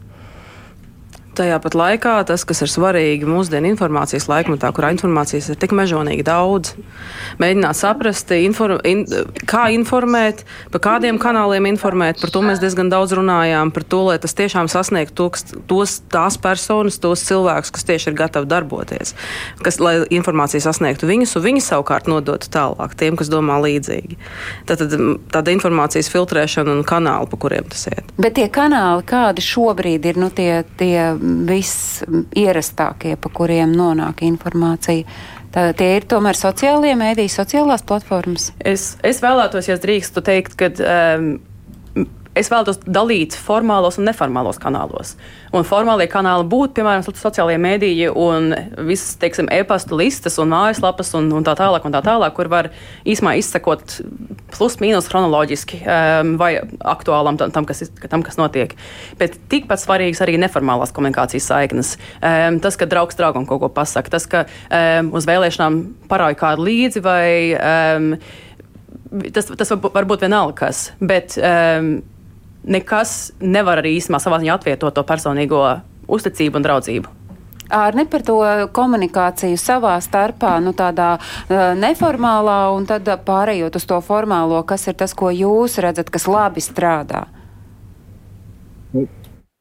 Tajā 1.36 1.56
pat 1.60 1.74
laikā 1.76 2.14
tas, 2.24 2.46
kas 2.48 2.62
ir 2.64 2.70
svarīgi 2.72 3.26
mūsdienu 3.28 3.68
informācijas 3.74 4.24
laikmetā, 4.30 4.70
kurā 4.72 4.88
informācijas 4.94 5.50
ir 5.52 5.58
tik 5.60 5.74
mežonīgi 5.76 6.24
daudz, 6.24 6.72
mēģināt 7.42 7.76
saprast, 7.76 8.32
inform, 8.40 8.78
in, 8.88 9.02
kā 9.44 9.66
informēt, 9.74 10.46
pa 10.72 10.80
kādiem 10.86 11.18
kanāliem 11.20 11.68
informēt. 11.68 12.22
Par 12.22 12.32
to 12.32 12.40
mēs 12.46 12.62
diezgan 12.62 12.88
daudz 12.92 13.12
runājām, 13.18 13.72
par 13.74 13.84
to, 13.84 14.00
lai 14.08 14.16
tas 14.22 14.32
tiešām 14.38 14.70
sasniegtu 14.72 15.16
to, 15.16 15.58
tos, 15.68 15.98
tās 16.12 16.38
personas, 16.40 16.96
tos 17.02 17.26
cilvēkus, 17.28 17.74
kas 17.76 17.84
tieši 17.90 18.10
ir 18.12 18.16
gatavi 18.22 18.48
darboties, 18.48 19.12
kas, 19.60 19.76
lai 19.82 19.98
informācija 20.16 20.64
sasniegtu 20.64 21.10
viņus, 21.10 21.36
un 21.36 21.46
viņi 21.50 21.64
savukārt 21.66 22.08
nodotu 22.08 22.48
tālāk 22.52 22.96
tiem, 22.96 23.20
kas 23.20 23.28
domā 23.32 23.58
līdzīgi. 23.66 24.16
Tad, 24.70 24.86
tad 24.86 24.96
tāda 25.36 25.52
informācijas 25.52 26.08
filtrēšana 26.12 26.78
un 26.78 26.82
kanāli, 26.88 27.28
pa 27.28 27.42
kuriem 27.44 27.68
tas 27.68 27.86
iet. 27.92 28.16
Bet 28.16 28.38
tie 28.40 28.48
kanāli, 28.52 29.04
kādi 29.04 29.44
šobrīd 29.44 30.08
ir, 30.08 30.24
nu 30.24 30.32
tie, 30.32 30.64
tie 30.80 30.96
visierastākie, 31.48 33.16
pa 33.20 33.32
kuriem 33.34 33.74
nonāk 33.76 34.22
informācija. 34.26 35.06
Tā, 35.56 35.70
tie 35.76 35.94
ir 35.96 36.04
tomēr 36.04 36.36
sociālie 36.36 36.92
mēdīji, 36.98 37.32
sociālās 37.32 37.84
platformas. 37.86 38.50
Es, 38.60 38.94
es 39.06 39.22
vēlētos, 39.24 39.70
ja 39.70 39.78
drīkstu 39.80 40.20
teikt, 40.26 40.56
ka 40.60 40.68
um, 40.76 41.30
es 42.36 42.50
vēlos 42.52 42.78
dalīt 42.84 43.36
formālos 43.40 43.98
un 44.00 44.06
neformālos 44.08 44.60
kanālos. 44.62 45.14
Un 45.56 45.64
formālie 45.66 46.06
kanāli 46.10 46.46
būtu, 46.50 46.74
piemēram, 46.76 47.04
sociālajie 47.06 47.58
mēdīji 47.62 48.10
un 48.12 48.50
visas, 48.88 49.14
teiksim, 49.20 49.48
e-pastu 49.52 49.96
listas 49.98 50.36
un 50.42 50.50
mājaslapas 50.52 51.14
un, 51.18 51.30
un 51.32 51.46
tā 51.46 51.56
tālāk, 51.58 51.86
un 51.86 51.94
tā 51.94 52.02
tālāk, 52.04 52.34
kur 52.36 52.50
var 52.52 52.70
īsumā 53.08 53.36
izsekot 53.40 53.98
plus 54.52 54.78
mīnus 54.82 55.08
chronoloģiski 55.10 55.80
um, 55.82 56.34
vai 56.40 56.52
aktuālam 56.84 57.38
tam, 57.40 57.52
tam, 57.54 57.68
kas, 57.68 57.84
tam, 58.10 58.24
kas 58.26 58.38
notiek. 58.40 58.74
Bet 59.20 59.38
tikpat 59.52 59.82
svarīgas 59.82 60.22
arī 60.24 60.36
neformālās 60.42 60.94
komunikācijas 60.96 61.48
saiknes. 61.50 61.94
Um, 62.20 62.60
tas, 62.64 62.78
ka 62.78 62.88
draugs 62.90 63.18
draugam 63.18 63.46
kaut 63.48 63.64
ko 63.64 63.72
pasaka, 63.72 64.12
tas, 64.12 64.28
ka 64.30 64.44
um, 64.46 65.14
uz 65.16 65.28
vēlēšanām 65.28 65.80
parauj 66.10 66.36
kādu 66.40 66.68
līdzi 66.68 67.04
vai 67.04 67.30
um, 67.56 68.12
tas, 69.32 69.48
tas 69.48 69.72
var 69.72 70.10
būt 70.10 70.26
vienalga 70.26 70.58
kas. 70.66 70.90
Bet, 71.00 71.38
um, 71.40 71.96
nekas 72.66 73.32
nevar 73.40 73.80
arī 73.82 73.96
īstenībā 73.96 74.20
savā 74.22 74.40
ziņā 74.42 74.56
atvietot 74.58 74.94
to 74.96 75.04
personīgo 75.06 75.62
uzticību 76.10 76.58
un 76.58 76.66
draudzību. 76.66 77.12
Ārne 77.74 78.04
par 78.06 78.22
to 78.22 78.36
komunikāciju 78.74 79.58
savā 79.58 79.96
starpā, 80.02 80.52
nu 80.62 80.70
tādā 80.76 81.16
uh, 81.18 81.72
neformālā 81.74 82.58
un 82.76 82.86
tad 82.86 83.08
pārējot 83.26 83.78
uz 83.80 83.86
to 83.90 83.98
formālo, 84.06 84.60
kas 84.66 84.86
ir 84.86 84.94
tas, 85.00 85.14
ko 85.18 85.32
jūs 85.34 85.80
redzat, 85.82 86.12
kas 86.14 86.28
labi 86.30 86.62
strādā? 86.62 87.24
Nu, 88.94 89.08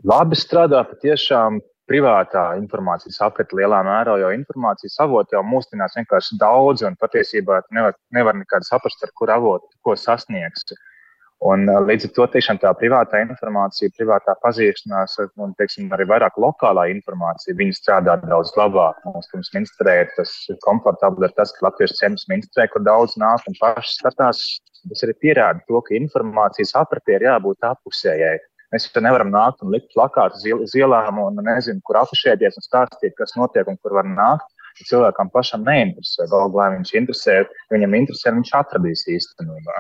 labi 0.06 0.38
strādā 0.38 0.84
patiešām 0.86 1.58
privātā 1.90 2.46
informācijas 2.60 3.18
aprite 3.26 3.58
lielā 3.58 3.82
mērā, 3.86 4.20
jo 4.22 4.30
informācijas 4.38 5.00
avoti 5.02 5.38
jau 5.38 5.42
mūsdienās 5.46 5.98
vienkārši 5.98 6.38
daudz 6.42 6.86
un 6.86 6.98
patiesībā 7.02 7.64
nevar, 7.74 7.98
nevar 8.14 8.38
nekādu 8.38 8.70
saprast, 8.70 9.02
ar 9.02 9.14
kur 9.18 9.34
avotu 9.34 9.70
ko 9.82 9.98
sasniegs. 9.98 10.70
Uh, 10.70 10.82
Un, 11.44 11.68
līdz 11.68 12.08
ar 12.08 12.12
to 12.16 12.26
tiešām 12.32 12.58
tā 12.62 12.72
privātā 12.80 13.20
informācija, 13.26 13.92
privātā 13.98 14.38
pazīšanās 14.40 15.18
un 15.44 15.52
teiksim, 15.60 15.90
arī 15.92 16.08
vairāk 16.08 16.38
lokālā 16.40 16.88
informācija, 16.94 17.58
viņi 17.60 17.76
strādā 17.76 18.16
daudz 18.24 18.54
labāk. 18.56 19.02
Mums, 19.04 19.28
pirms 19.34 19.52
ministrē, 19.54 19.98
tas 20.16 20.32
komfortabli 20.64 21.28
ir 21.28 21.36
tas, 21.36 21.52
ka 21.52 21.68
latvieši 21.68 22.00
ciemos 22.00 22.26
ministrē, 22.32 22.70
kur 22.72 22.86
daudz 22.88 23.18
nāk 23.20 23.44
un 23.52 23.58
paši 23.60 23.98
skatās. 23.98 24.46
Tas 24.86 25.04
arī 25.04 25.16
pierāda 25.22 25.60
to, 25.68 25.82
ka 25.84 25.98
informācijas 25.98 26.76
apritē 26.80 27.18
ir 27.18 27.28
jābūt 27.28 27.68
apusējai. 27.68 28.38
Mēs 28.74 28.88
te 28.94 29.04
nevaram 29.04 29.30
nākt 29.34 29.62
un 29.64 29.74
likt 29.76 29.92
plakātu 29.94 30.56
uz 30.56 30.74
ielām 30.78 31.20
un 31.22 31.44
nezinu, 31.46 31.84
kur 31.86 32.00
afišēties 32.02 32.58
un 32.60 32.66
stāstīt, 32.66 33.14
kas 33.20 33.36
notiek 33.38 33.68
un 33.72 33.78
kur 33.84 33.98
var 34.00 34.08
nākt. 34.08 34.48
Cilvēkam 34.76 35.30
pašam 35.32 35.62
neinteresē. 35.64 36.26
Galu 36.32 36.52
galā 36.52 36.74
viņš 36.74 36.90
interesē, 37.00 37.36
viņam 37.72 37.96
interesē, 38.02 38.34
viņš 38.36 38.52
atradīs 38.60 39.06
īstenībā. 39.14 39.78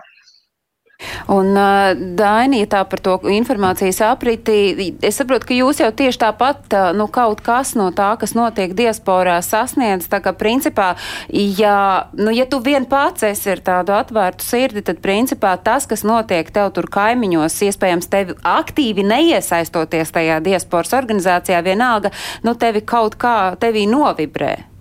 Un, 1.32 1.52
uh, 1.58 1.94
Daini, 1.96 2.62
ja 2.64 2.70
tā 2.76 2.82
par 2.90 3.02
to 3.04 3.16
informācijas 3.32 4.02
apriti, 4.06 4.94
es 5.06 5.20
saprotu, 5.20 5.50
ka 5.50 5.58
jūs 5.58 5.82
jau 5.82 5.90
tieši 5.96 6.22
tāpat, 6.26 6.68
uh, 6.74 6.92
nu, 6.98 7.08
kaut 7.12 7.42
kas 7.46 7.74
no 7.80 7.90
tā, 7.96 8.12
kas 8.22 8.36
notiek 8.38 8.76
diasporā, 8.78 9.38
sasniedz. 9.46 10.10
Tā 10.12 10.22
kā, 10.26 10.36
principā, 10.38 10.94
ja, 11.30 11.78
nu, 12.18 12.34
ja 12.36 12.48
tu 12.50 12.62
vien 12.66 12.88
pats 12.90 13.26
esi 13.28 13.54
ar 13.56 13.64
tādu 13.66 13.96
atvērtu 13.98 14.46
sirdi, 14.46 14.86
tad, 14.86 15.02
principā, 15.04 15.56
tas, 15.62 15.88
kas 15.90 16.06
notiek 16.08 16.52
tev 16.54 16.72
tur 16.76 16.90
kaimiņos, 16.92 17.58
iespējams, 17.70 18.12
tevi 18.12 18.38
aktīvi 18.46 19.06
neiesaistoties 19.08 20.14
tajā 20.16 20.40
diasporas 20.46 20.96
organizācijā, 20.98 21.64
vienalga, 21.66 22.14
nu, 22.46 22.56
tevi 22.60 22.86
kaut 22.86 23.20
kā 23.22 23.56
tevī 23.62 23.88
novibrē. 23.90 24.75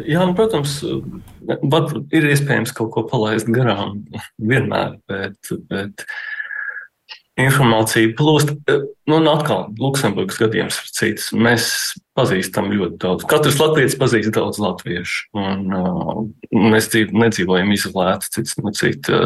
Jā, 0.00 0.22
nu, 0.24 0.32
protams, 0.36 0.78
ir 2.16 2.28
iespējams 2.30 2.72
kaut 2.76 2.92
ko 2.94 3.02
palaist 3.10 3.50
garām 3.52 3.98
vienmēr, 4.40 4.94
bet, 5.10 5.50
bet 5.68 6.06
informācija 7.40 8.14
plūst. 8.16 8.54
Nu, 9.08 9.18
un 9.18 9.28
atkal, 9.28 9.66
Luksemburgas 9.80 10.40
gadījums 10.40 10.80
ir 10.80 10.90
cits. 10.96 11.28
Mēs 11.36 11.68
pazīstam 12.16 12.72
ļoti 12.72 12.98
daudz. 13.04 13.28
Katrs 13.28 13.60
latviečs 13.60 13.98
pazīst 14.00 14.32
daudz 14.36 14.60
latviešu. 14.62 15.28
Un, 15.36 15.64
uh, 15.76 16.24
mēs 16.56 16.88
dzīv, 16.92 17.12
nedzīvojam 17.24 17.72
izolēti 17.76 18.32
cits 18.38 18.58
no 18.60 18.72
cita. 18.76 19.22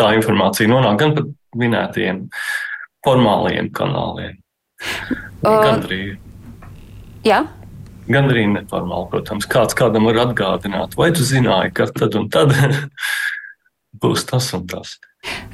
Tā 0.00 0.12
informācija 0.16 0.70
nonāk 0.72 1.00
gan 1.00 1.16
pat 1.18 1.32
minētajiem 1.60 2.24
formālajiem 3.04 3.72
kanāliem. 3.76 4.38
Uh, 5.42 5.58
gan 5.60 5.84
arī. 5.84 6.04
Jā. 7.28 7.44
Gan 8.10 8.30
arī 8.32 8.46
neformāli, 8.50 9.08
protams. 9.12 9.46
Kāds 9.50 9.76
kādam 9.78 10.08
var 10.10 10.18
atgādināt, 10.24 10.96
vai 10.98 11.12
tu 11.14 11.26
zināji, 11.26 11.74
ka 11.76 11.86
tad 11.94 12.16
un 12.18 12.28
tad 12.32 12.54
būs 14.02 14.26
tas 14.30 14.50
un 14.58 14.66
tas. 14.70 14.96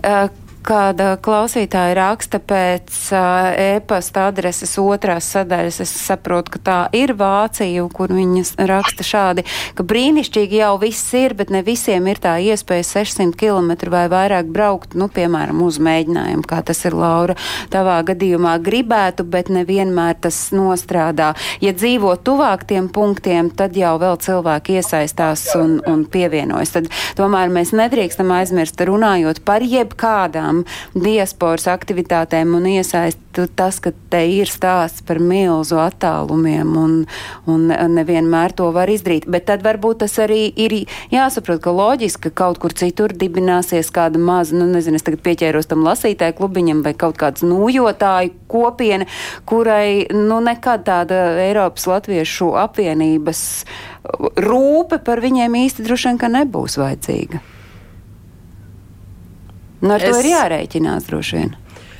Uh, 0.00 0.30
kāda 0.66 1.14
klausītāja 1.22 1.94
raksta 1.98 2.40
pēc 2.42 2.96
uh, 3.14 3.50
e-pasta 3.58 4.28
adreses 4.28 4.74
otrās 4.80 5.28
sadaļas. 5.32 5.80
Es 5.84 5.92
saprotu, 6.06 6.56
ka 6.56 6.60
tā 6.64 6.78
ir 6.96 7.14
Vācija, 7.18 7.84
kur 7.94 8.12
viņas 8.14 8.54
raksta 8.68 9.06
šādi, 9.06 9.44
ka 9.78 9.86
brīnišķīgi 9.88 10.60
jau 10.60 10.74
viss 10.82 11.14
ir, 11.18 11.34
bet 11.38 11.52
ne 11.54 11.62
visiem 11.66 12.06
ir 12.10 12.20
tā 12.22 12.36
iespēja 12.42 12.86
600 12.88 13.36
km 13.38 13.92
vai 13.92 14.06
vairāk 14.12 14.50
braukt, 14.52 14.96
nu, 14.98 15.08
piemēram, 15.12 15.62
uz 15.64 15.80
mēģinājumu, 15.82 16.46
kā 16.48 16.60
tas 16.66 16.84
ir 16.88 16.96
Laura. 16.98 17.38
Tavā 17.72 18.00
gadījumā 18.08 18.56
gribētu, 18.64 19.26
bet 19.28 19.52
nevienmēr 19.52 20.18
tas 20.26 20.40
nostrādā. 20.56 21.32
Ja 21.64 21.74
dzīvo 21.76 22.14
tuvāk 22.24 22.66
tiem 22.68 22.90
punktiem, 22.92 23.52
tad 23.54 23.76
jau 23.78 23.94
vēl 24.00 24.18
cilvēki 24.24 24.78
iesaistās 24.80 25.46
un, 25.58 25.78
un 25.88 26.04
pievienojas. 26.08 26.74
Tad 26.76 26.90
tomēr 27.18 27.52
mēs 27.52 27.74
nedrīkstam 27.76 28.32
aizmirst 28.38 28.80
runājot 28.88 29.42
par 29.46 29.64
jebkādām 29.64 30.47
citām 30.48 30.64
diasporas 30.94 31.66
aktivitātēm 31.68 32.54
un 32.56 32.66
iesaistu 32.66 33.46
tas, 33.54 33.78
ka 33.80 33.92
te 34.10 34.24
ir 34.26 34.48
stāsts 34.48 35.02
par 35.06 35.18
milzu 35.20 35.78
attālumiem 35.78 36.76
un, 36.76 37.06
un 37.46 37.68
nevienmēr 37.68 38.52
to 38.56 38.70
var 38.72 38.88
izdarīt. 38.88 39.28
Bet 39.28 39.46
tad 39.46 39.62
varbūt 39.62 40.00
tas 40.02 40.18
arī 40.18 40.52
ir 40.56 40.86
jāsaprot, 41.12 41.60
ka 41.62 41.70
loģiski, 41.70 42.28
ka 42.28 42.44
kaut 42.44 42.58
kur 42.58 42.72
citur 42.72 43.12
dibināsies 43.12 43.90
kāda 43.90 44.18
maza, 44.18 44.56
nu 44.56 44.66
nezinu, 44.66 44.96
es 44.96 45.06
tagad 45.06 45.22
pieķēros 45.22 45.68
tam 45.68 45.84
lasītāju 45.86 46.38
klubiņam 46.38 46.82
vai 46.82 46.94
kaut 46.94 47.18
kāds 47.18 47.44
nūjotāju 47.44 48.34
kopiena, 48.48 49.06
kurai 49.46 50.08
nu 50.14 50.40
nekad 50.40 50.86
tāda 50.88 51.38
Eiropas 51.44 51.86
Latviešu 51.86 52.54
apvienības 52.58 53.44
rūpe 54.40 55.02
par 55.04 55.20
viņiem 55.20 55.60
īsti 55.66 55.84
droši 55.84 56.12
vien, 56.12 56.36
nebūs 56.38 56.78
vajadzīga. 56.80 57.57
Nu, 59.80 59.94
ar 59.94 60.02
es... 60.02 60.10
to 60.10 60.20
ir 60.22 60.32
jārēķinās 60.32 61.08
droši 61.08 61.40
vien. 61.40 61.56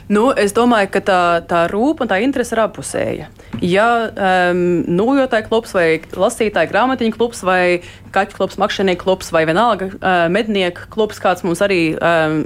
Nu, 0.09 0.31
es 0.33 0.55
domāju, 0.57 0.89
ka 0.95 1.01
tā, 1.05 1.23
tā 1.45 1.67
rūpa 1.69 2.07
un 2.07 2.11
tā 2.11 2.17
interese 2.25 2.55
ir 2.57 2.63
apusēja. 2.63 3.27
Ja 3.61 3.89
um, 4.09 4.63
nūjotāja 4.89 5.45
klubs 5.51 5.75
vai 5.77 6.01
lasītāja 6.17 6.71
grāmatiņu 6.71 7.17
klubs 7.19 7.43
vai 7.45 7.83
kaķu 8.15 8.39
klubs, 8.39 8.57
makšķernieku 8.61 9.05
klubs 9.05 9.29
vai 9.37 9.45
vienalga 9.49 9.91
uh, 9.93 10.23
mednieku 10.33 10.89
klubs, 10.95 11.21
kāds 11.21 11.45
mums 11.45 11.61
arī 11.65 11.83
um, 12.01 12.41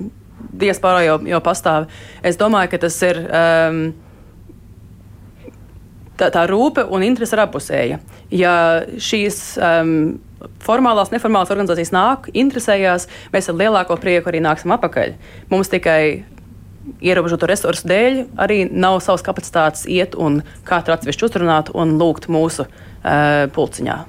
diasporā 0.59 1.05
jau, 1.07 1.21
jau 1.31 1.43
pastāv, 1.45 1.87
es 2.27 2.41
domāju, 2.41 2.75
ka 2.75 2.83
tas 2.89 2.99
ir. 3.07 3.23
Um, 3.31 3.85
tā, 6.21 6.29
tā 6.35 6.45
rūpe 6.51 6.85
un 6.91 7.05
interese 7.07 7.37
ir 7.37 7.45
apusēja. 7.45 8.01
Ja 8.35 8.55
šīs 9.01 9.41
um, 9.61 9.95
formālās, 10.65 11.13
neformālās 11.15 11.53
organizācijas 11.55 11.93
nāk, 11.95 12.29
interesējās, 12.35 13.09
mēs 13.35 13.51
ar 13.51 13.59
lielāko 13.59 13.99
prieku 14.01 14.33
arī 14.33 14.43
nāksim 14.45 14.75
atpakaļ. 14.77 15.17
Mums 15.53 15.73
tikai 15.73 16.25
ierobežotu 17.03 17.47
resursu 17.47 17.87
dēļ 17.91 18.23
arī 18.43 18.65
nav 18.71 18.99
savas 19.05 19.23
kapacitātes 19.27 19.87
iet 19.91 20.17
un 20.19 20.41
katru 20.67 20.97
atsevišķi 20.97 21.29
uzrunāt 21.29 21.71
un 21.79 21.95
lūgt 22.01 22.29
mūsu 22.33 22.67
uh, 22.67 23.47
pulciņā. 23.55 24.01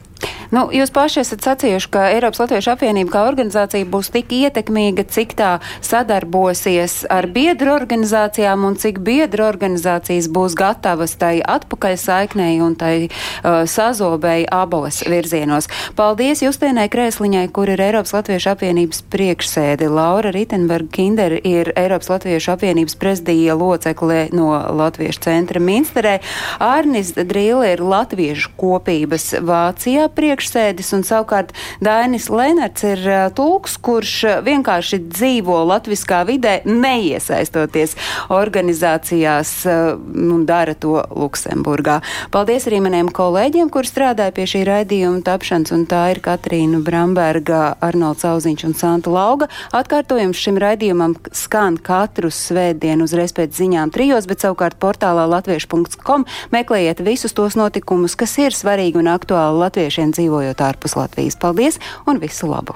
Nu, 0.54 0.68
jūs 0.70 0.92
paši 0.94 1.24
esat 1.24 1.42
sacījuši, 1.48 1.88
ka 1.90 2.02
Eiropas 2.14 2.44
Latviešu 2.44 2.76
apvienība 2.76 3.10
kā 3.16 3.22
organizācija 3.26 3.88
būs 3.90 4.12
tik 4.14 4.30
ietekmīga, 4.38 5.02
cik 5.10 5.32
tā 5.40 5.56
sadarbosies 5.82 7.00
ar 7.10 7.26
biedru 7.34 7.72
organizācijām 7.74 8.68
un 8.68 8.78
cik 8.78 9.00
biedru 9.02 9.48
organizācijas 9.48 10.28
būs 10.30 10.54
gatavas 10.54 11.16
tai 11.18 11.40
atpakaļ 11.42 11.96
saiknei 11.98 12.60
un 12.62 12.76
tai 12.78 13.08
uh, 13.08 13.64
sazobēji 13.66 14.46
abos 14.54 15.00
virzienos. 15.10 15.72
Paldies 15.98 16.46
Justēnai 16.46 16.86
Krēsliņai, 16.94 17.48
kur 17.50 17.74
ir 17.74 17.82
Eiropas 17.82 18.14
Latviešu 18.14 18.54
apvienības 18.54 19.02
priekšsēde. 19.10 19.90
Laura 19.90 20.30
Ritenberga 20.38 20.94
Kinder 20.94 21.38
ir 21.42 21.74
Eiropas 21.74 22.14
Latviešu 22.14 22.54
apvienības 22.54 23.00
prezidija 23.02 23.58
locekle 23.58 24.28
no 24.38 24.52
Latviešu 24.84 25.26
centra 25.26 25.58
Minsterē. 25.58 26.20
Arnis 26.62 27.16
Drīle 27.18 27.74
ir 27.74 27.82
Latviešu 27.82 28.54
kopības 28.62 29.32
Vācijā 29.42 30.06
priekšsēde 30.14 30.43
priekšsēdis, 30.44 30.92
un 30.94 31.04
savukārt 31.04 31.54
Dainis 31.84 32.30
Lenards 32.30 32.84
ir 32.84 33.00
tulks, 33.36 33.78
kurš 33.78 34.44
vienkārši 34.44 35.00
dzīvo 35.08 35.64
latviskā 35.70 36.24
vidē, 36.28 36.62
neiesaistoties 36.66 37.96
organizācijās 38.30 39.66
un 39.66 40.46
dara 40.46 40.76
to 40.76 41.04
Luksemburgā. 41.16 42.02
Paldies 42.32 42.68
arī 42.68 42.82
maniem 42.84 43.10
kolēģiem, 43.14 43.70
kur 43.72 43.88
strādāja 43.88 44.34
pie 44.36 44.48
šī 44.50 44.64
raidījuma 44.68 45.24
tapšanas, 45.24 45.74
un 45.76 45.86
tā 45.88 46.12
ir 46.14 46.22
Katrīna 46.24 46.82
Bramberga, 46.84 47.78
Arnolds 47.82 48.26
Auziņš 48.28 48.68
un 48.68 48.76
Santa 48.76 49.14
Lauga. 49.14 49.50
Atkārtojums 49.74 50.40
šim 50.40 50.60
raidījumam 50.62 51.16
skan 51.32 51.78
katru 51.78 52.32
svētdienu 52.34 53.08
uzreiz 53.08 53.36
pēc 53.36 53.56
ziņām 53.56 53.94
trijos, 53.96 54.28
bet 54.28 54.44
savukārt 54.44 54.80
portālā 54.82 55.26
latviešu.com 55.38 56.28
meklējiet 56.54 57.04
visus 57.06 57.36
tos 57.36 57.58
notikumus, 57.60 58.18
kas 58.20 58.36
ir 58.42 58.56
svarīgi 58.56 59.00
un 59.00 59.12
aktuāli 59.14 59.64
latviešiem 59.64 60.14
dzīvot 60.16 60.33
dzīvojot 60.34 60.66
ārpus 60.66 60.98
Latvijas. 60.98 61.38
Paldies 61.38 61.80
un 62.10 62.20
visu 62.22 62.50
labu! 62.50 62.76